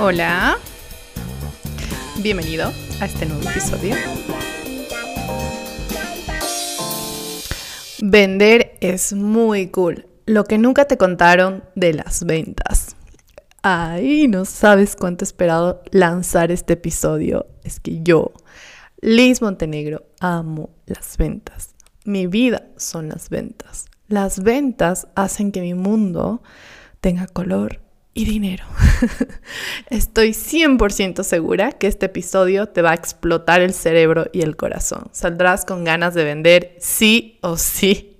Hola. 0.00 0.56
Bienvenido 2.22 2.72
a 3.00 3.06
este 3.06 3.26
nuevo 3.26 3.42
episodio. 3.50 3.96
Vender 8.00 8.76
es 8.80 9.12
muy 9.12 9.66
cool. 9.70 10.06
Lo 10.24 10.44
que 10.44 10.56
nunca 10.56 10.84
te 10.84 10.96
contaron 10.96 11.64
de 11.74 11.94
las 11.94 12.24
ventas. 12.24 12.94
Ay, 13.62 14.28
no 14.28 14.44
sabes 14.44 14.94
cuánto 14.94 15.24
he 15.24 15.26
esperado 15.26 15.82
lanzar 15.90 16.52
este 16.52 16.74
episodio. 16.74 17.46
Es 17.64 17.80
que 17.80 18.00
yo, 18.00 18.30
Liz 19.00 19.42
Montenegro, 19.42 20.04
amo 20.20 20.70
las 20.86 21.16
ventas. 21.16 21.74
Mi 22.04 22.28
vida 22.28 22.68
son 22.76 23.08
las 23.08 23.30
ventas. 23.30 23.86
Las 24.06 24.44
ventas 24.44 25.08
hacen 25.16 25.50
que 25.50 25.60
mi 25.60 25.74
mundo 25.74 26.40
tenga 27.00 27.26
color 27.26 27.87
y 28.18 28.24
dinero. 28.24 28.64
Estoy 29.90 30.30
100% 30.30 31.22
segura 31.22 31.70
que 31.70 31.86
este 31.86 32.06
episodio 32.06 32.66
te 32.66 32.82
va 32.82 32.90
a 32.90 32.94
explotar 32.94 33.60
el 33.60 33.72
cerebro 33.72 34.26
y 34.32 34.42
el 34.42 34.56
corazón. 34.56 35.08
Saldrás 35.12 35.64
con 35.64 35.84
ganas 35.84 36.14
de 36.14 36.24
vender 36.24 36.74
sí 36.80 37.38
o 37.42 37.56
sí. 37.56 38.18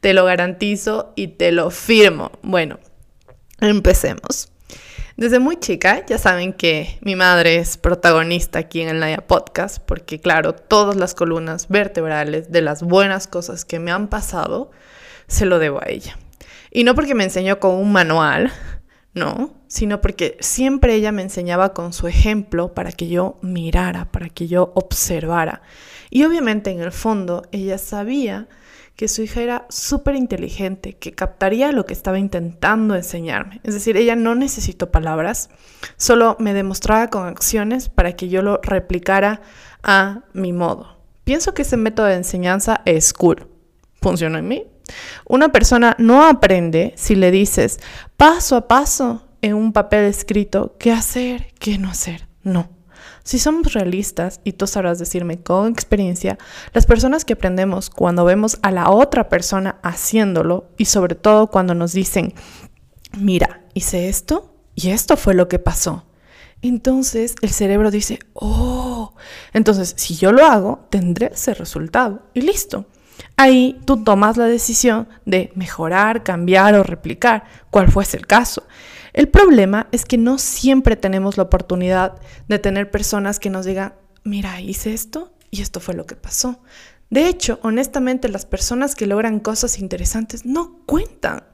Te 0.00 0.14
lo 0.14 0.24
garantizo 0.24 1.12
y 1.14 1.28
te 1.28 1.52
lo 1.52 1.70
firmo. 1.70 2.32
Bueno, 2.40 2.78
empecemos. 3.60 4.48
Desde 5.18 5.40
muy 5.40 5.60
chica 5.60 6.06
ya 6.06 6.16
saben 6.16 6.54
que 6.54 6.96
mi 7.02 7.14
madre 7.14 7.56
es 7.56 7.76
protagonista 7.76 8.60
aquí 8.60 8.80
en 8.80 8.88
el 8.88 8.98
Naya 8.98 9.26
Podcast 9.26 9.76
porque 9.84 10.20
claro, 10.20 10.54
todas 10.54 10.96
las 10.96 11.14
columnas 11.14 11.68
vertebrales 11.68 12.50
de 12.50 12.62
las 12.62 12.82
buenas 12.82 13.26
cosas 13.26 13.66
que 13.66 13.78
me 13.78 13.92
han 13.92 14.08
pasado 14.08 14.70
se 15.26 15.44
lo 15.44 15.58
debo 15.58 15.82
a 15.82 15.90
ella. 15.90 16.16
Y 16.70 16.82
no 16.82 16.94
porque 16.94 17.14
me 17.14 17.24
enseñó 17.24 17.60
con 17.60 17.74
un 17.74 17.92
manual, 17.92 18.50
no, 19.14 19.54
sino 19.68 20.00
porque 20.00 20.36
siempre 20.40 20.94
ella 20.94 21.12
me 21.12 21.22
enseñaba 21.22 21.72
con 21.72 21.92
su 21.92 22.08
ejemplo 22.08 22.74
para 22.74 22.92
que 22.92 23.08
yo 23.08 23.38
mirara, 23.42 24.10
para 24.10 24.28
que 24.28 24.48
yo 24.48 24.72
observara. 24.74 25.62
Y 26.10 26.24
obviamente 26.24 26.70
en 26.70 26.80
el 26.80 26.92
fondo 26.92 27.42
ella 27.52 27.78
sabía 27.78 28.48
que 28.96 29.08
su 29.08 29.22
hija 29.22 29.42
era 29.42 29.66
súper 29.70 30.14
inteligente, 30.14 30.94
que 30.94 31.12
captaría 31.12 31.72
lo 31.72 31.84
que 31.84 31.92
estaba 31.92 32.18
intentando 32.18 32.94
enseñarme. 32.94 33.60
Es 33.64 33.74
decir, 33.74 33.96
ella 33.96 34.14
no 34.14 34.34
necesitó 34.34 34.90
palabras, 34.90 35.50
solo 35.96 36.36
me 36.38 36.54
demostraba 36.54 37.08
con 37.08 37.26
acciones 37.26 37.88
para 37.88 38.12
que 38.14 38.28
yo 38.28 38.42
lo 38.42 38.60
replicara 38.62 39.42
a 39.82 40.22
mi 40.32 40.52
modo. 40.52 40.98
Pienso 41.24 41.54
que 41.54 41.62
ese 41.62 41.76
método 41.76 42.06
de 42.06 42.16
enseñanza 42.16 42.82
es 42.84 43.12
cool. 43.12 43.48
¿Funcionó 44.00 44.38
en 44.38 44.48
mí? 44.48 44.66
Una 45.26 45.50
persona 45.50 45.96
no 45.98 46.26
aprende 46.26 46.92
si 46.96 47.14
le 47.14 47.30
dices 47.30 47.80
paso 48.16 48.56
a 48.56 48.68
paso 48.68 49.26
en 49.42 49.54
un 49.54 49.72
papel 49.72 50.04
escrito 50.04 50.76
qué 50.78 50.92
hacer, 50.92 51.52
qué 51.58 51.78
no 51.78 51.90
hacer. 51.90 52.28
No. 52.42 52.70
Si 53.24 53.38
somos 53.38 53.72
realistas, 53.72 54.40
y 54.44 54.52
tú 54.52 54.66
sabrás 54.66 54.98
decirme 54.98 55.40
con 55.40 55.72
experiencia, 55.72 56.36
las 56.74 56.84
personas 56.84 57.24
que 57.24 57.32
aprendemos 57.32 57.88
cuando 57.88 58.24
vemos 58.26 58.58
a 58.62 58.70
la 58.70 58.90
otra 58.90 59.30
persona 59.30 59.78
haciéndolo 59.82 60.68
y 60.76 60.84
sobre 60.84 61.14
todo 61.14 61.46
cuando 61.46 61.74
nos 61.74 61.94
dicen, 61.94 62.34
mira, 63.18 63.64
hice 63.72 64.08
esto 64.10 64.54
y 64.74 64.90
esto 64.90 65.16
fue 65.16 65.32
lo 65.32 65.48
que 65.48 65.58
pasó. 65.58 66.04
Entonces 66.60 67.34
el 67.40 67.50
cerebro 67.50 67.90
dice, 67.90 68.18
oh, 68.34 69.14
entonces 69.54 69.94
si 69.96 70.16
yo 70.16 70.32
lo 70.32 70.44
hago, 70.44 70.86
tendré 70.90 71.30
ese 71.32 71.54
resultado 71.54 72.22
y 72.34 72.42
listo. 72.42 72.86
Ahí 73.36 73.80
tú 73.84 74.02
tomas 74.04 74.36
la 74.36 74.46
decisión 74.46 75.08
de 75.24 75.52
mejorar, 75.54 76.22
cambiar 76.22 76.74
o 76.74 76.82
replicar, 76.82 77.44
cual 77.70 77.90
fuese 77.90 78.16
el 78.16 78.26
caso. 78.26 78.64
El 79.12 79.28
problema 79.28 79.86
es 79.92 80.04
que 80.04 80.18
no 80.18 80.38
siempre 80.38 80.96
tenemos 80.96 81.36
la 81.36 81.44
oportunidad 81.44 82.16
de 82.48 82.58
tener 82.58 82.90
personas 82.90 83.38
que 83.38 83.50
nos 83.50 83.64
digan, 83.64 83.94
mira, 84.24 84.60
hice 84.60 84.92
esto 84.92 85.32
y 85.50 85.62
esto 85.62 85.80
fue 85.80 85.94
lo 85.94 86.06
que 86.06 86.16
pasó. 86.16 86.60
De 87.10 87.28
hecho, 87.28 87.60
honestamente, 87.62 88.28
las 88.28 88.44
personas 88.46 88.96
que 88.96 89.06
logran 89.06 89.38
cosas 89.38 89.78
interesantes 89.78 90.44
no 90.44 90.80
cuentan, 90.86 91.44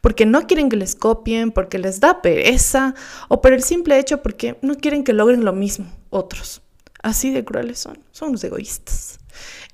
porque 0.00 0.24
no 0.24 0.46
quieren 0.46 0.70
que 0.70 0.76
les 0.76 0.94
copien, 0.94 1.50
porque 1.50 1.78
les 1.78 2.00
da 2.00 2.22
pereza 2.22 2.94
o 3.28 3.42
por 3.42 3.52
el 3.52 3.62
simple 3.62 3.98
hecho 3.98 4.22
porque 4.22 4.58
no 4.62 4.76
quieren 4.76 5.04
que 5.04 5.12
logren 5.12 5.44
lo 5.44 5.52
mismo 5.52 5.86
otros. 6.08 6.62
Así 7.02 7.30
de 7.30 7.44
crueles 7.44 7.78
son, 7.78 7.98
son 8.10 8.32
los 8.32 8.44
egoístas. 8.44 9.18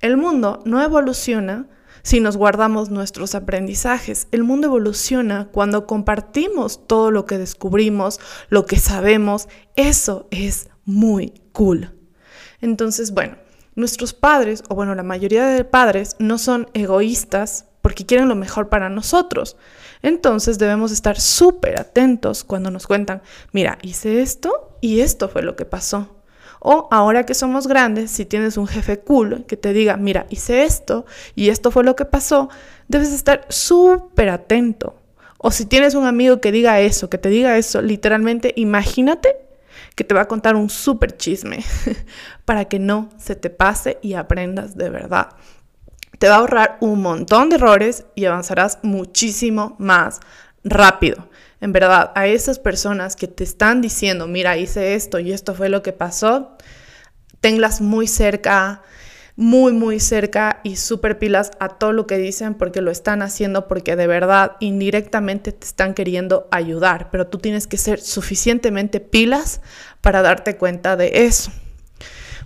El 0.00 0.16
mundo 0.16 0.62
no 0.64 0.82
evoluciona 0.82 1.66
si 2.03 2.20
nos 2.20 2.37
guardamos 2.37 2.91
nuestros 2.91 3.34
aprendizajes. 3.34 4.28
El 4.31 4.44
mundo 4.44 4.69
evoluciona 4.69 5.48
cuando 5.50 5.87
compartimos 5.87 6.87
todo 6.87 7.10
lo 7.10 7.26
que 7.26 7.37
descubrimos, 7.37 8.20
lo 8.48 8.64
que 8.64 8.78
sabemos. 8.78 9.48
Eso 9.75 10.28
es 10.31 10.69
muy 10.84 11.34
cool. 11.50 11.92
Entonces, 12.60 13.10
bueno, 13.12 13.37
nuestros 13.75 14.14
padres, 14.14 14.62
o 14.69 14.76
bueno, 14.76 14.94
la 14.94 15.03
mayoría 15.03 15.47
de 15.47 15.64
padres, 15.64 16.14
no 16.19 16.38
son 16.38 16.69
egoístas 16.75 17.66
porque 17.82 18.06
quieren 18.06 18.28
lo 18.28 18.37
mejor 18.37 18.69
para 18.69 18.88
nosotros. 18.88 19.56
Entonces 20.03 20.58
debemos 20.58 20.93
estar 20.93 21.20
súper 21.20 21.81
atentos 21.81 22.44
cuando 22.44 22.70
nos 22.70 22.87
cuentan, 22.87 23.22
mira, 23.53 23.78
hice 23.82 24.22
esto 24.22 24.78
y 24.81 25.00
esto 25.00 25.28
fue 25.28 25.43
lo 25.43 25.56
que 25.56 25.64
pasó. 25.64 26.16
O 26.61 26.89
ahora 26.91 27.27
que 27.27 27.34
somos 27.34 27.67
grandes, 27.67 28.11
si 28.11 28.25
tienes 28.25 28.56
un 28.56 28.67
jefe 28.67 28.99
cool 29.00 29.44
que 29.47 29.56
te 29.56 29.72
diga, 29.72 29.97
mira, 29.97 30.27
hice 30.31 30.65
esto 30.65 31.06
y 31.34 31.50
esto 31.50 31.71
fue 31.71 31.84
lo 31.84 31.97
que 31.97 32.05
pasó, 32.05 32.49
debes 32.89 33.12
estar 33.12 33.47
súper 33.49 34.28
atento. 34.31 34.94
O 35.39 35.50
si 35.50 35.67
tienes 35.67 35.94
un 35.94 36.06
amigo 36.06 36.41
que 36.41 36.53
diga 36.53 36.81
eso, 36.81 37.11
que 37.11 37.19
te 37.19 37.28
diga 37.28 37.56
eso, 37.59 37.83
literalmente 37.83 38.53
imagínate 38.56 39.37
que 39.94 40.05
te 40.05 40.15
va 40.15 40.22
a 40.22 40.28
contar 40.28 40.56
un 40.56 40.71
súper 40.71 41.17
chisme 41.17 41.65
para 42.44 42.67
que 42.67 42.78
no 42.78 43.09
se 43.19 43.37
te 43.37 43.50
pase 43.50 43.99
y 44.03 44.15
aprendas 44.15 44.77
de 44.77 44.91
verdad. 44.91 45.31
Te 46.19 46.28
va 46.28 46.37
a 46.37 46.38
ahorrar 46.38 46.78
un 46.81 47.03
montón 47.03 47.50
de 47.50 47.56
errores 47.56 48.06
y 48.15 48.25
avanzarás 48.25 48.78
muchísimo 48.83 49.77
más 49.78 50.21
rápido. 50.65 51.28
En 51.61 51.72
verdad, 51.72 52.12
a 52.15 52.27
esas 52.27 52.59
personas 52.59 53.17
que 53.17 53.28
te 53.28 53.44
están 53.44 53.81
diciendo, 53.81 54.27
mira, 54.27 54.56
hice 54.56 54.94
esto 54.94 55.19
y 55.19 55.33
esto 55.33 55.55
fue 55.55 55.69
lo 55.69 55.83
que 55.83 55.93
pasó, 55.93 56.56
tenlas 57.41 57.81
muy 57.81 58.06
cerca, 58.06 58.83
muy, 59.37 59.72
muy 59.72 60.00
cerca 60.00 60.61
y 60.65 60.77
súper 60.77 61.19
pilas 61.19 61.53
a 61.61 61.69
todo 61.69 61.93
lo 61.93 62.06
que 62.06 62.19
dicen 62.19 62.55
porque 62.55 62.81
lo 62.81 62.91
están 62.91 63.22
haciendo 63.22 63.69
porque 63.69 63.94
de 63.94 64.06
verdad 64.06 64.53
indirectamente 64.61 65.53
te 65.53 65.67
están 65.67 65.94
queriendo 65.94 66.49
ayudar, 66.50 67.11
pero 67.11 67.27
tú 67.27 67.39
tienes 67.39 67.67
que 67.67 67.77
ser 67.77 68.00
suficientemente 68.00 69.00
pilas 69.00 69.61
para 70.00 70.23
darte 70.23 70.56
cuenta 70.56 70.97
de 70.97 71.27
eso. 71.27 71.53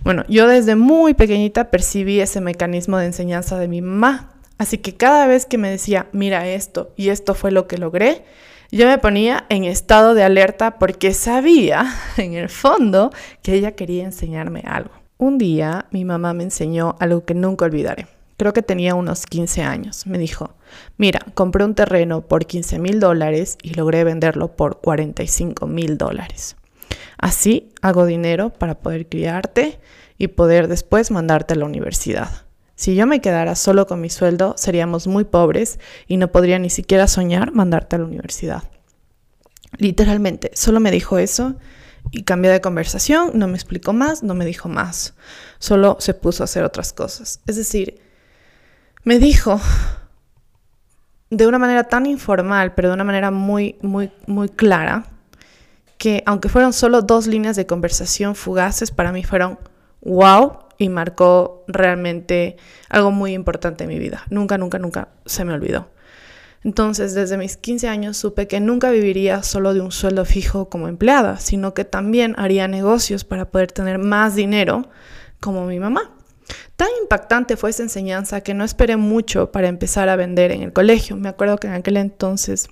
Bueno, 0.03 0.25
yo 0.27 0.47
desde 0.47 0.75
muy 0.75 1.13
pequeñita 1.13 1.69
percibí 1.69 2.19
ese 2.19 2.41
mecanismo 2.41 2.97
de 2.97 3.05
enseñanza 3.05 3.57
de 3.57 3.67
mi 3.67 3.81
mamá, 3.81 4.33
así 4.57 4.77
que 4.77 4.95
cada 4.95 5.27
vez 5.27 5.45
que 5.45 5.57
me 5.57 5.69
decía, 5.69 6.07
mira 6.11 6.47
esto 6.47 6.93
y 6.97 7.09
esto 7.09 7.35
fue 7.35 7.51
lo 7.51 7.67
que 7.67 7.77
logré, 7.77 8.25
yo 8.71 8.87
me 8.87 8.97
ponía 8.97 9.45
en 9.49 9.65
estado 9.65 10.13
de 10.13 10.23
alerta 10.23 10.79
porque 10.79 11.13
sabía, 11.13 11.93
en 12.17 12.33
el 12.33 12.49
fondo, 12.49 13.11
que 13.41 13.53
ella 13.53 13.73
quería 13.73 14.05
enseñarme 14.05 14.63
algo. 14.65 14.91
Un 15.17 15.37
día 15.37 15.85
mi 15.91 16.05
mamá 16.05 16.33
me 16.33 16.43
enseñó 16.43 16.95
algo 16.99 17.25
que 17.25 17.35
nunca 17.35 17.65
olvidaré. 17.65 18.07
Creo 18.37 18.53
que 18.53 18.63
tenía 18.63 18.95
unos 18.95 19.27
15 19.27 19.61
años. 19.61 20.07
Me 20.07 20.17
dijo, 20.17 20.55
mira, 20.97 21.19
compré 21.35 21.63
un 21.63 21.75
terreno 21.75 22.21
por 22.21 22.47
15 22.47 22.79
mil 22.79 22.99
dólares 22.99 23.57
y 23.61 23.75
logré 23.75 24.03
venderlo 24.03 24.55
por 24.55 24.81
45 24.81 25.67
mil 25.67 25.99
dólares. 25.99 26.55
Así 27.19 27.71
hago 27.83 28.07
dinero 28.07 28.49
para 28.49 28.79
poder 28.79 29.07
criarte 29.07 29.79
y 30.17 30.29
poder 30.29 30.67
después 30.67 31.11
mandarte 31.11 31.53
a 31.53 31.57
la 31.57 31.65
universidad. 31.65 32.29
Si 32.81 32.95
yo 32.95 33.05
me 33.05 33.21
quedara 33.21 33.53
solo 33.53 33.85
con 33.85 34.01
mi 34.01 34.09
sueldo, 34.09 34.55
seríamos 34.57 35.05
muy 35.05 35.23
pobres 35.23 35.79
y 36.07 36.17
no 36.17 36.31
podría 36.31 36.57
ni 36.57 36.71
siquiera 36.71 37.05
soñar 37.05 37.51
mandarte 37.51 37.95
a 37.95 37.99
la 37.99 38.05
universidad. 38.05 38.63
Literalmente, 39.77 40.49
solo 40.55 40.79
me 40.79 40.89
dijo 40.89 41.19
eso 41.19 41.53
y 42.09 42.23
cambió 42.23 42.49
de 42.49 42.59
conversación, 42.59 43.33
no 43.35 43.47
me 43.47 43.53
explicó 43.53 43.93
más, 43.93 44.23
no 44.23 44.33
me 44.33 44.45
dijo 44.45 44.67
más, 44.67 45.13
solo 45.59 45.97
se 45.99 46.15
puso 46.15 46.41
a 46.41 46.45
hacer 46.45 46.63
otras 46.63 46.91
cosas. 46.91 47.41
Es 47.45 47.55
decir, 47.55 48.01
me 49.03 49.19
dijo 49.19 49.61
de 51.29 51.45
una 51.45 51.59
manera 51.59 51.83
tan 51.83 52.07
informal, 52.07 52.73
pero 52.73 52.87
de 52.87 52.95
una 52.95 53.03
manera 53.03 53.29
muy, 53.29 53.75
muy, 53.83 54.11
muy 54.25 54.49
clara, 54.49 55.05
que 55.99 56.23
aunque 56.25 56.49
fueron 56.49 56.73
solo 56.73 57.03
dos 57.03 57.27
líneas 57.27 57.55
de 57.55 57.67
conversación 57.67 58.33
fugaces, 58.33 58.89
para 58.89 59.11
mí 59.11 59.23
fueron 59.23 59.59
wow, 60.01 60.70
y 60.81 60.89
marcó 60.89 61.63
realmente 61.67 62.57
algo 62.89 63.11
muy 63.11 63.33
importante 63.33 63.83
en 63.83 63.89
mi 63.89 63.99
vida. 63.99 64.23
Nunca, 64.31 64.57
nunca, 64.57 64.79
nunca 64.79 65.09
se 65.27 65.45
me 65.45 65.53
olvidó. 65.53 65.89
Entonces, 66.63 67.13
desde 67.13 67.37
mis 67.37 67.55
15 67.55 67.87
años 67.87 68.17
supe 68.17 68.47
que 68.47 68.59
nunca 68.59 68.89
viviría 68.89 69.43
solo 69.43 69.73
de 69.73 69.81
un 69.81 69.91
sueldo 69.91 70.25
fijo 70.25 70.69
como 70.69 70.87
empleada, 70.87 71.37
sino 71.37 71.73
que 71.75 71.85
también 71.85 72.33
haría 72.37 72.67
negocios 72.67 73.23
para 73.23 73.49
poder 73.49 73.71
tener 73.71 73.99
más 73.99 74.35
dinero 74.35 74.89
como 75.39 75.65
mi 75.65 75.79
mamá. 75.79 76.11
Tan 76.75 76.89
impactante 76.99 77.57
fue 77.57 77.69
esa 77.69 77.83
enseñanza 77.83 78.41
que 78.41 78.55
no 78.55 78.63
esperé 78.63 78.97
mucho 78.97 79.51
para 79.51 79.67
empezar 79.67 80.09
a 80.09 80.15
vender 80.15 80.51
en 80.51 80.63
el 80.63 80.73
colegio. 80.73 81.15
Me 81.15 81.29
acuerdo 81.29 81.57
que 81.57 81.67
en 81.67 81.73
aquel 81.73 81.97
entonces 81.97 82.69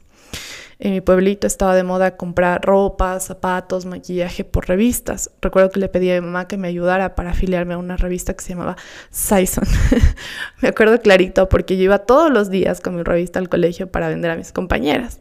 En 0.82 0.94
mi 0.94 1.02
pueblito 1.02 1.46
estaba 1.46 1.76
de 1.76 1.84
moda 1.84 2.16
comprar 2.16 2.62
ropa, 2.62 3.20
zapatos, 3.20 3.86
maquillaje 3.86 4.46
por 4.46 4.70
revistas. 4.70 5.30
Recuerdo 5.42 5.72
que 5.72 5.80
le 5.82 5.90
pedí 5.90 6.10
a 6.10 6.16
mi 6.16 6.26
mamá 6.26 6.48
que 6.48 6.56
me 6.56 6.70
ayudara 6.70 7.16
para 7.16 7.32
afiliarme 7.32 7.74
a 7.74 7.78
una 7.78 7.98
revista 7.98 8.34
que 8.34 8.42
se 8.42 8.54
llamaba 8.54 8.78
Saison. 9.10 9.66
me 10.62 10.70
acuerdo 10.70 11.02
clarito 11.02 11.50
porque 11.50 11.76
yo 11.76 11.84
iba 11.84 12.00
todos 12.00 12.32
los 12.32 12.50
días 12.50 12.80
con 12.80 12.96
mi 12.96 13.04
revista 13.04 13.40
al 13.40 13.50
colegio 13.50 13.92
para 13.92 14.08
vender 14.08 14.32
a 14.32 14.38
mis 14.38 14.54
compañeras. 14.54 15.20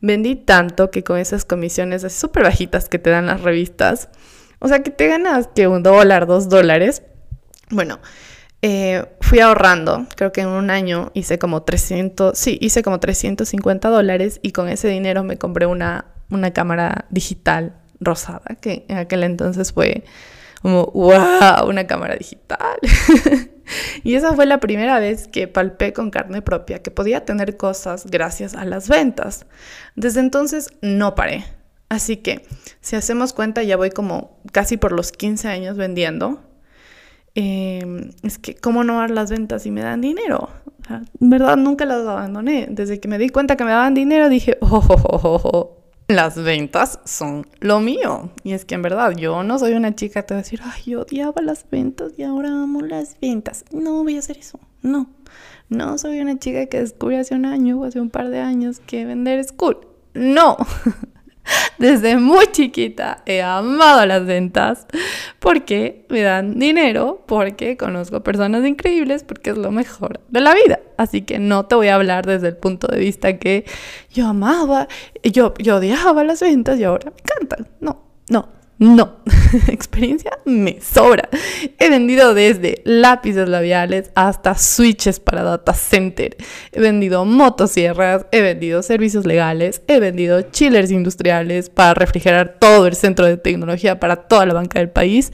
Vendí 0.00 0.34
tanto 0.34 0.90
que 0.90 1.04
con 1.04 1.18
esas 1.18 1.44
comisiones 1.44 2.12
súper 2.12 2.42
bajitas 2.42 2.88
que 2.88 2.98
te 2.98 3.10
dan 3.10 3.26
las 3.26 3.42
revistas, 3.42 4.08
o 4.58 4.66
sea 4.66 4.82
que 4.82 4.90
te 4.90 5.06
ganas 5.06 5.48
que 5.54 5.68
un 5.68 5.84
dólar, 5.84 6.26
dos 6.26 6.48
dólares. 6.48 7.04
Bueno, 7.70 8.00
eh, 8.62 9.04
fui 9.20 9.40
ahorrando, 9.40 10.06
creo 10.16 10.32
que 10.32 10.40
en 10.40 10.48
un 10.48 10.70
año 10.70 11.10
hice 11.14 11.38
como 11.38 11.62
300, 11.62 12.36
sí, 12.36 12.58
hice 12.60 12.82
como 12.82 13.00
350 13.00 13.88
dólares 13.88 14.40
y 14.42 14.52
con 14.52 14.68
ese 14.68 14.88
dinero 14.88 15.24
me 15.24 15.36
compré 15.36 15.66
una, 15.66 16.06
una 16.30 16.52
cámara 16.52 17.06
digital 17.10 17.76
rosada, 18.00 18.56
que 18.60 18.84
en 18.88 18.98
aquel 18.98 19.22
entonces 19.24 19.72
fue 19.72 20.04
como, 20.62 20.86
wow, 20.86 21.68
una 21.68 21.86
cámara 21.86 22.16
digital. 22.16 22.78
y 24.02 24.14
esa 24.14 24.34
fue 24.34 24.46
la 24.46 24.58
primera 24.58 24.98
vez 24.98 25.28
que 25.28 25.48
palpé 25.48 25.92
con 25.92 26.10
carne 26.10 26.42
propia 26.42 26.82
que 26.82 26.90
podía 26.90 27.24
tener 27.24 27.56
cosas 27.56 28.06
gracias 28.06 28.54
a 28.54 28.64
las 28.64 28.88
ventas. 28.88 29.46
Desde 29.94 30.20
entonces 30.20 30.70
no 30.82 31.14
paré. 31.14 31.44
Así 31.88 32.16
que, 32.16 32.44
si 32.80 32.96
hacemos 32.96 33.32
cuenta, 33.32 33.62
ya 33.62 33.76
voy 33.76 33.90
como 33.90 34.40
casi 34.50 34.76
por 34.76 34.90
los 34.90 35.12
15 35.12 35.48
años 35.48 35.76
vendiendo. 35.76 36.42
Em, 37.38 38.12
es 38.22 38.38
que, 38.38 38.54
¿cómo 38.54 38.82
no 38.82 38.96
dar 38.96 39.10
las 39.10 39.30
ventas 39.30 39.62
si 39.62 39.70
me 39.70 39.82
dan 39.82 40.00
dinero? 40.00 40.48
en 41.20 41.30
verdad, 41.30 41.56
nunca 41.56 41.84
las 41.84 42.06
abandoné. 42.06 42.66
Desde 42.70 42.98
que 42.98 43.08
me 43.08 43.18
di 43.18 43.28
cuenta 43.28 43.56
que 43.56 43.64
me 43.64 43.70
daban 43.70 43.92
dinero, 43.92 44.30
dije, 44.30 44.56
oh, 44.62 44.82
oh, 44.88 45.18
oh, 45.22 45.40
oh, 45.44 45.76
las 46.08 46.42
ventas 46.42 46.98
son 47.04 47.46
lo 47.60 47.80
mío. 47.80 48.30
Y 48.42 48.52
es 48.52 48.64
que 48.64 48.74
en 48.74 48.80
verdad, 48.80 49.12
yo 49.14 49.42
no 49.42 49.58
soy 49.58 49.74
una 49.74 49.94
chica 49.94 50.22
te 50.22 50.32
va 50.32 50.40
a 50.40 50.42
decir, 50.44 50.60
ay, 50.64 50.82
yo 50.86 51.02
odiaba 51.02 51.42
las 51.42 51.68
ventas 51.70 52.12
y 52.16 52.22
ahora 52.22 52.48
amo 52.48 52.80
las 52.80 53.20
ventas. 53.20 53.66
No 53.70 54.02
voy 54.02 54.16
a 54.16 54.20
hacer 54.20 54.38
eso. 54.38 54.58
No. 54.80 55.10
No 55.68 55.98
soy 55.98 56.20
una 56.20 56.38
chica 56.38 56.66
que 56.66 56.80
descubrió 56.80 57.20
hace 57.20 57.34
un 57.34 57.44
año 57.44 57.78
o 57.78 57.84
hace 57.84 58.00
un 58.00 58.08
par 58.08 58.30
de 58.30 58.40
años 58.40 58.80
que 58.80 59.04
vender 59.04 59.38
es 59.40 59.52
cool. 59.52 59.78
No. 60.14 60.56
Desde 61.78 62.16
muy 62.16 62.46
chiquita 62.48 63.22
he 63.26 63.42
amado 63.42 64.04
las 64.06 64.24
ventas 64.26 64.86
porque 65.38 66.04
me 66.08 66.22
dan 66.22 66.58
dinero, 66.58 67.24
porque 67.26 67.76
conozco 67.76 68.22
personas 68.22 68.64
increíbles, 68.66 69.24
porque 69.24 69.50
es 69.50 69.58
lo 69.58 69.70
mejor 69.70 70.20
de 70.28 70.40
la 70.40 70.54
vida. 70.54 70.80
Así 70.96 71.22
que 71.22 71.38
no 71.38 71.66
te 71.66 71.74
voy 71.74 71.88
a 71.88 71.96
hablar 71.96 72.26
desde 72.26 72.48
el 72.48 72.56
punto 72.56 72.86
de 72.88 72.98
vista 72.98 73.38
que 73.38 73.64
yo 74.10 74.28
amaba, 74.28 74.88
yo, 75.22 75.54
yo 75.58 75.76
odiaba 75.76 76.24
las 76.24 76.40
ventas 76.40 76.78
y 76.78 76.84
ahora 76.84 77.10
me 77.10 77.20
encantan. 77.20 77.68
No, 77.80 78.02
no, 78.28 78.48
no, 78.78 79.16
experiencia 79.68 80.32
me 80.44 80.80
sobra. 80.82 81.30
He 81.78 81.88
vendido 81.88 82.34
desde 82.34 82.82
lápices 82.84 83.48
labiales 83.48 84.10
hasta 84.14 84.56
switches 84.56 85.18
para 85.18 85.42
data 85.42 85.72
center. 85.72 86.36
He 86.72 86.80
vendido 86.80 87.24
motosierras, 87.24 88.26
he 88.32 88.42
vendido 88.42 88.82
servicios 88.82 89.24
legales, 89.24 89.80
he 89.88 89.98
vendido 89.98 90.42
chillers 90.42 90.90
industriales 90.90 91.70
para 91.70 91.94
refrigerar 91.94 92.56
todo 92.58 92.86
el 92.86 92.94
centro 92.94 93.24
de 93.24 93.38
tecnología 93.38 93.98
para 93.98 94.16
toda 94.16 94.44
la 94.44 94.52
banca 94.52 94.78
del 94.78 94.90
país. 94.90 95.32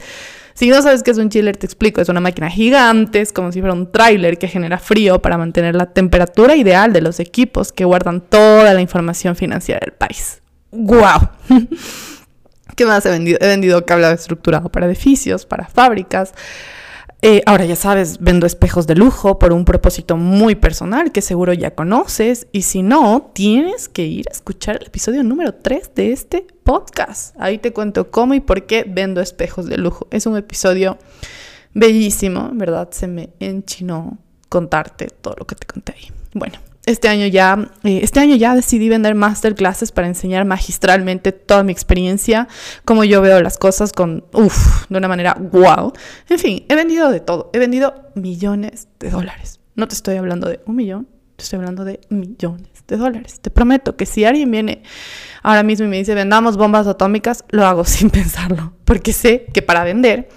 Si 0.53 0.69
no 0.69 0.81
sabes 0.81 1.03
qué 1.03 1.11
es 1.11 1.17
un 1.17 1.29
chiller, 1.29 1.57
te 1.57 1.65
explico. 1.65 1.99
Es 1.99 2.07
una 2.09 2.21
máquina 2.21 2.49
gigante, 2.49 3.25
como 3.33 3.51
si 3.51 3.59
fuera 3.59 3.73
un 3.73 3.91
tráiler 3.91 4.37
que 4.37 4.47
genera 4.47 4.77
frío 4.77 5.21
para 5.21 5.37
mantener 5.37 5.75
la 5.75 5.87
temperatura 5.87 6.55
ideal 6.55 6.93
de 6.93 7.01
los 7.01 7.19
equipos 7.19 7.73
que 7.73 7.83
guardan 7.83 8.21
toda 8.21 8.73
la 8.73 8.79
información 8.79 9.35
financiera 9.35 9.81
del 9.83 9.93
país. 9.93 10.41
¡Guau! 10.71 11.27
¿Qué 12.75 12.85
más 12.85 13.05
he 13.05 13.09
vendido? 13.09 13.37
He 13.41 13.47
vendido 13.47 13.85
cable 13.85 14.11
estructurado 14.11 14.69
para 14.69 14.85
edificios, 14.87 15.45
para 15.45 15.67
fábricas. 15.67 16.33
Eh, 17.25 17.41
ahora 17.45 17.63
ya 17.63 17.77
sabes, 17.77 18.17
vendo 18.19 18.45
espejos 18.45 18.85
de 18.85 18.95
lujo 18.95 19.39
por 19.39 19.53
un 19.53 19.63
propósito 19.63 20.17
muy 20.17 20.55
personal 20.55 21.13
que 21.13 21.21
seguro 21.21 21.53
ya 21.53 21.73
conoces. 21.73 22.47
Y 22.51 22.63
si 22.63 22.83
no, 22.83 23.31
tienes 23.33 23.87
que 23.87 24.03
ir 24.03 24.27
a 24.27 24.33
escuchar 24.33 24.75
el 24.81 24.87
episodio 24.87 25.23
número 25.23 25.53
3 25.53 25.91
de 25.95 26.11
este 26.11 26.45
podcast. 26.63 27.33
Ahí 27.39 27.59
te 27.59 27.71
cuento 27.71 28.11
cómo 28.11 28.33
y 28.33 28.41
por 28.41 28.65
qué 28.65 28.85
vendo 28.85 29.21
espejos 29.21 29.67
de 29.67 29.77
lujo. 29.77 30.05
Es 30.11 30.25
un 30.25 30.35
episodio 30.35 30.97
bellísimo, 31.73 32.49
¿verdad? 32.53 32.89
Se 32.91 33.07
me 33.07 33.29
enchinó 33.39 34.17
contarte 34.49 35.07
todo 35.07 35.35
lo 35.39 35.47
que 35.47 35.55
te 35.55 35.65
conté 35.65 35.93
ahí. 35.93 36.11
Bueno, 36.33 36.59
este 36.85 37.07
año 37.07 37.27
ya, 37.27 37.69
eh, 37.83 38.01
este 38.03 38.19
año 38.19 38.35
ya 38.35 38.55
decidí 38.55 38.89
vender 38.89 39.15
masterclasses 39.15 39.91
para 39.91 40.07
enseñar 40.07 40.45
magistralmente 40.45 41.31
toda 41.31 41.63
mi 41.63 41.71
experiencia, 41.71 42.47
cómo 42.83 43.03
yo 43.03 43.21
veo 43.21 43.41
las 43.41 43.57
cosas 43.57 43.93
con, 43.93 44.25
uff, 44.33 44.89
de 44.89 44.97
una 44.97 45.07
manera 45.07 45.35
wow. 45.39 45.93
En 46.29 46.39
fin, 46.39 46.65
he 46.67 46.75
vendido 46.75 47.09
de 47.09 47.19
todo, 47.19 47.49
he 47.53 47.59
vendido 47.59 48.11
millones 48.15 48.87
de 48.99 49.09
dólares. 49.09 49.59
No 49.75 49.87
te 49.87 49.95
estoy 49.95 50.17
hablando 50.17 50.49
de 50.49 50.59
un 50.65 50.75
millón, 50.75 51.07
te 51.37 51.43
estoy 51.43 51.57
hablando 51.57 51.85
de 51.85 52.01
millones 52.09 52.69
de 52.87 52.97
dólares. 52.97 53.39
Te 53.39 53.49
prometo 53.49 53.95
que 53.95 54.05
si 54.05 54.25
alguien 54.25 54.51
viene 54.51 54.83
ahora 55.41 55.63
mismo 55.63 55.85
y 55.85 55.89
me 55.89 55.97
dice 55.97 56.15
vendamos 56.15 56.57
bombas 56.57 56.85
atómicas, 56.87 57.45
lo 57.49 57.65
hago 57.65 57.85
sin 57.85 58.09
pensarlo, 58.09 58.73
porque 58.83 59.13
sé 59.13 59.45
que 59.53 59.61
para 59.61 59.85
vender 59.85 60.27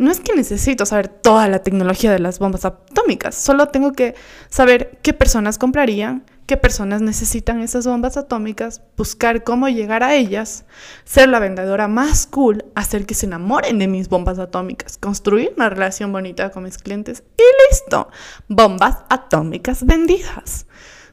no 0.00 0.10
es 0.10 0.20
que 0.20 0.34
necesito 0.34 0.86
saber 0.86 1.08
toda 1.08 1.46
la 1.46 1.62
tecnología 1.62 2.10
de 2.10 2.20
las 2.20 2.38
bombas 2.38 2.64
atómicas, 2.64 3.34
solo 3.34 3.68
tengo 3.68 3.92
que 3.92 4.14
saber 4.48 4.98
qué 5.02 5.12
personas 5.12 5.58
comprarían, 5.58 6.24
qué 6.46 6.56
personas 6.56 7.02
necesitan 7.02 7.60
esas 7.60 7.86
bombas 7.86 8.16
atómicas, 8.16 8.80
buscar 8.96 9.44
cómo 9.44 9.68
llegar 9.68 10.02
a 10.02 10.14
ellas, 10.14 10.64
ser 11.04 11.28
la 11.28 11.38
vendedora 11.38 11.86
más 11.86 12.26
cool, 12.26 12.64
hacer 12.74 13.04
que 13.04 13.14
se 13.14 13.26
enamoren 13.26 13.78
de 13.78 13.88
mis 13.88 14.08
bombas 14.08 14.38
atómicas, 14.38 14.96
construir 14.96 15.52
una 15.56 15.68
relación 15.68 16.10
bonita 16.12 16.50
con 16.50 16.62
mis 16.62 16.78
clientes 16.78 17.22
y 17.36 17.42
listo, 17.70 18.08
bombas 18.48 19.00
atómicas 19.10 19.84
vendidas. 19.84 20.66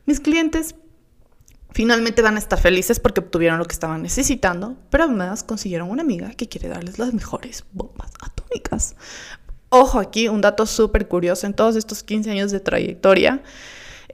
Mis 0.05 0.21
clientes 0.21 0.75
Finalmente 1.77 2.23
van 2.23 2.37
a 2.37 2.39
estar 2.39 2.59
felices 2.59 2.99
porque 2.99 3.19
obtuvieron 3.19 3.59
lo 3.59 3.65
que 3.65 3.73
estaban 3.73 4.01
necesitando, 4.01 4.75
pero 4.89 5.03
además 5.03 5.43
consiguieron 5.43 5.91
una 5.91 6.01
amiga 6.01 6.31
que 6.31 6.49
quiere 6.49 6.69
darles 6.69 6.97
las 6.97 7.13
mejores 7.13 7.65
bombas 7.71 8.11
atómicas. 8.19 8.95
Ojo 9.69 9.99
aquí, 9.99 10.27
un 10.27 10.41
dato 10.41 10.65
súper 10.65 11.07
curioso, 11.07 11.45
en 11.45 11.53
todos 11.53 11.75
estos 11.75 12.01
15 12.01 12.31
años 12.31 12.49
de 12.49 12.61
trayectoria, 12.61 13.43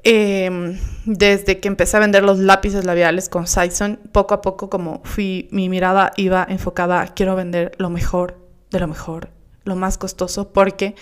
em, 0.04 0.77
desde 1.06 1.62
que 1.62 1.69
empecé 1.69 1.95
a 1.95 2.01
vender 2.01 2.25
los 2.25 2.38
lápices 2.38 2.83
labiales 2.83 3.30
con 3.30 3.48
Sison, 3.48 3.98
poco 4.12 4.33
a 4.33 4.42
poco 4.42 4.69
como 4.69 5.01
fui, 5.06 5.48
mi 5.51 5.69
mirada 5.69 6.12
iba 6.18 6.45
enfocada 6.50 7.00
a 7.00 7.13
quiero 7.13 7.33
vender 7.38 7.71
lo 7.77 7.89
mejor 7.89 8.42
de 8.71 8.81
lo 8.81 8.90
mejor, 8.90 9.30
lo 9.64 9.78
más 9.78 9.97
costoso, 9.97 10.52
porque 10.52 10.95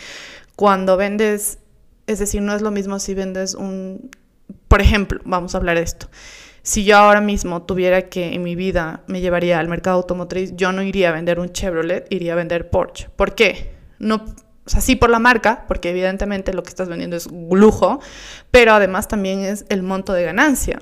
cuando 0.56 0.96
vendes, 0.96 1.58
es 2.06 2.20
decir, 2.20 2.44
no 2.44 2.54
es 2.54 2.62
lo 2.62 2.70
mismo 2.70 3.00
si 3.00 3.16
vendes 3.16 3.56
un, 3.56 4.12
por 4.68 4.80
ejemplo, 4.80 5.22
vamos 5.26 5.56
a 5.56 5.58
hablar 5.58 5.78
de 5.78 5.82
esto 5.82 6.08
si 6.64 6.84
yo 6.84 6.98
ahora 6.98 7.22
mismo 7.22 7.64
tuviera 7.64 8.10
que 8.10 8.34
en 8.34 8.44
mi 8.44 8.56
vida 8.56 9.04
me 9.08 9.22
llevaría 9.22 9.60
al 9.60 9.68
mercado 9.68 9.98
automotriz, 9.98 10.56
yo 10.56 10.72
no 10.72 10.84
iría 10.84 11.10
a 11.10 11.14
vender 11.14 11.40
un 11.40 11.52
Chevrolet, 11.52 12.06
iría 12.12 12.34
a 12.34 12.36
vender 12.36 12.70
Porsche. 12.70 13.10
¿Por 13.16 13.34
qué? 13.34 13.74
No, 14.00 14.26
o 14.66 14.70
sea, 14.70 14.82
sí 14.82 14.96
por 14.96 15.10
la 15.10 15.20
marca, 15.20 15.66
porque 15.68 15.90
evidentemente 15.90 16.54
lo 16.54 16.62
que 16.64 16.70
estás 16.70 16.88
vendiendo 16.88 17.16
es 17.16 17.28
lujo, 17.32 18.00
pero 18.52 18.74
además 18.74 19.08
también 19.08 19.40
es 19.40 19.66
el 19.70 19.82
monto 19.82 20.14
de 20.14 20.24
ganancia. 20.24 20.80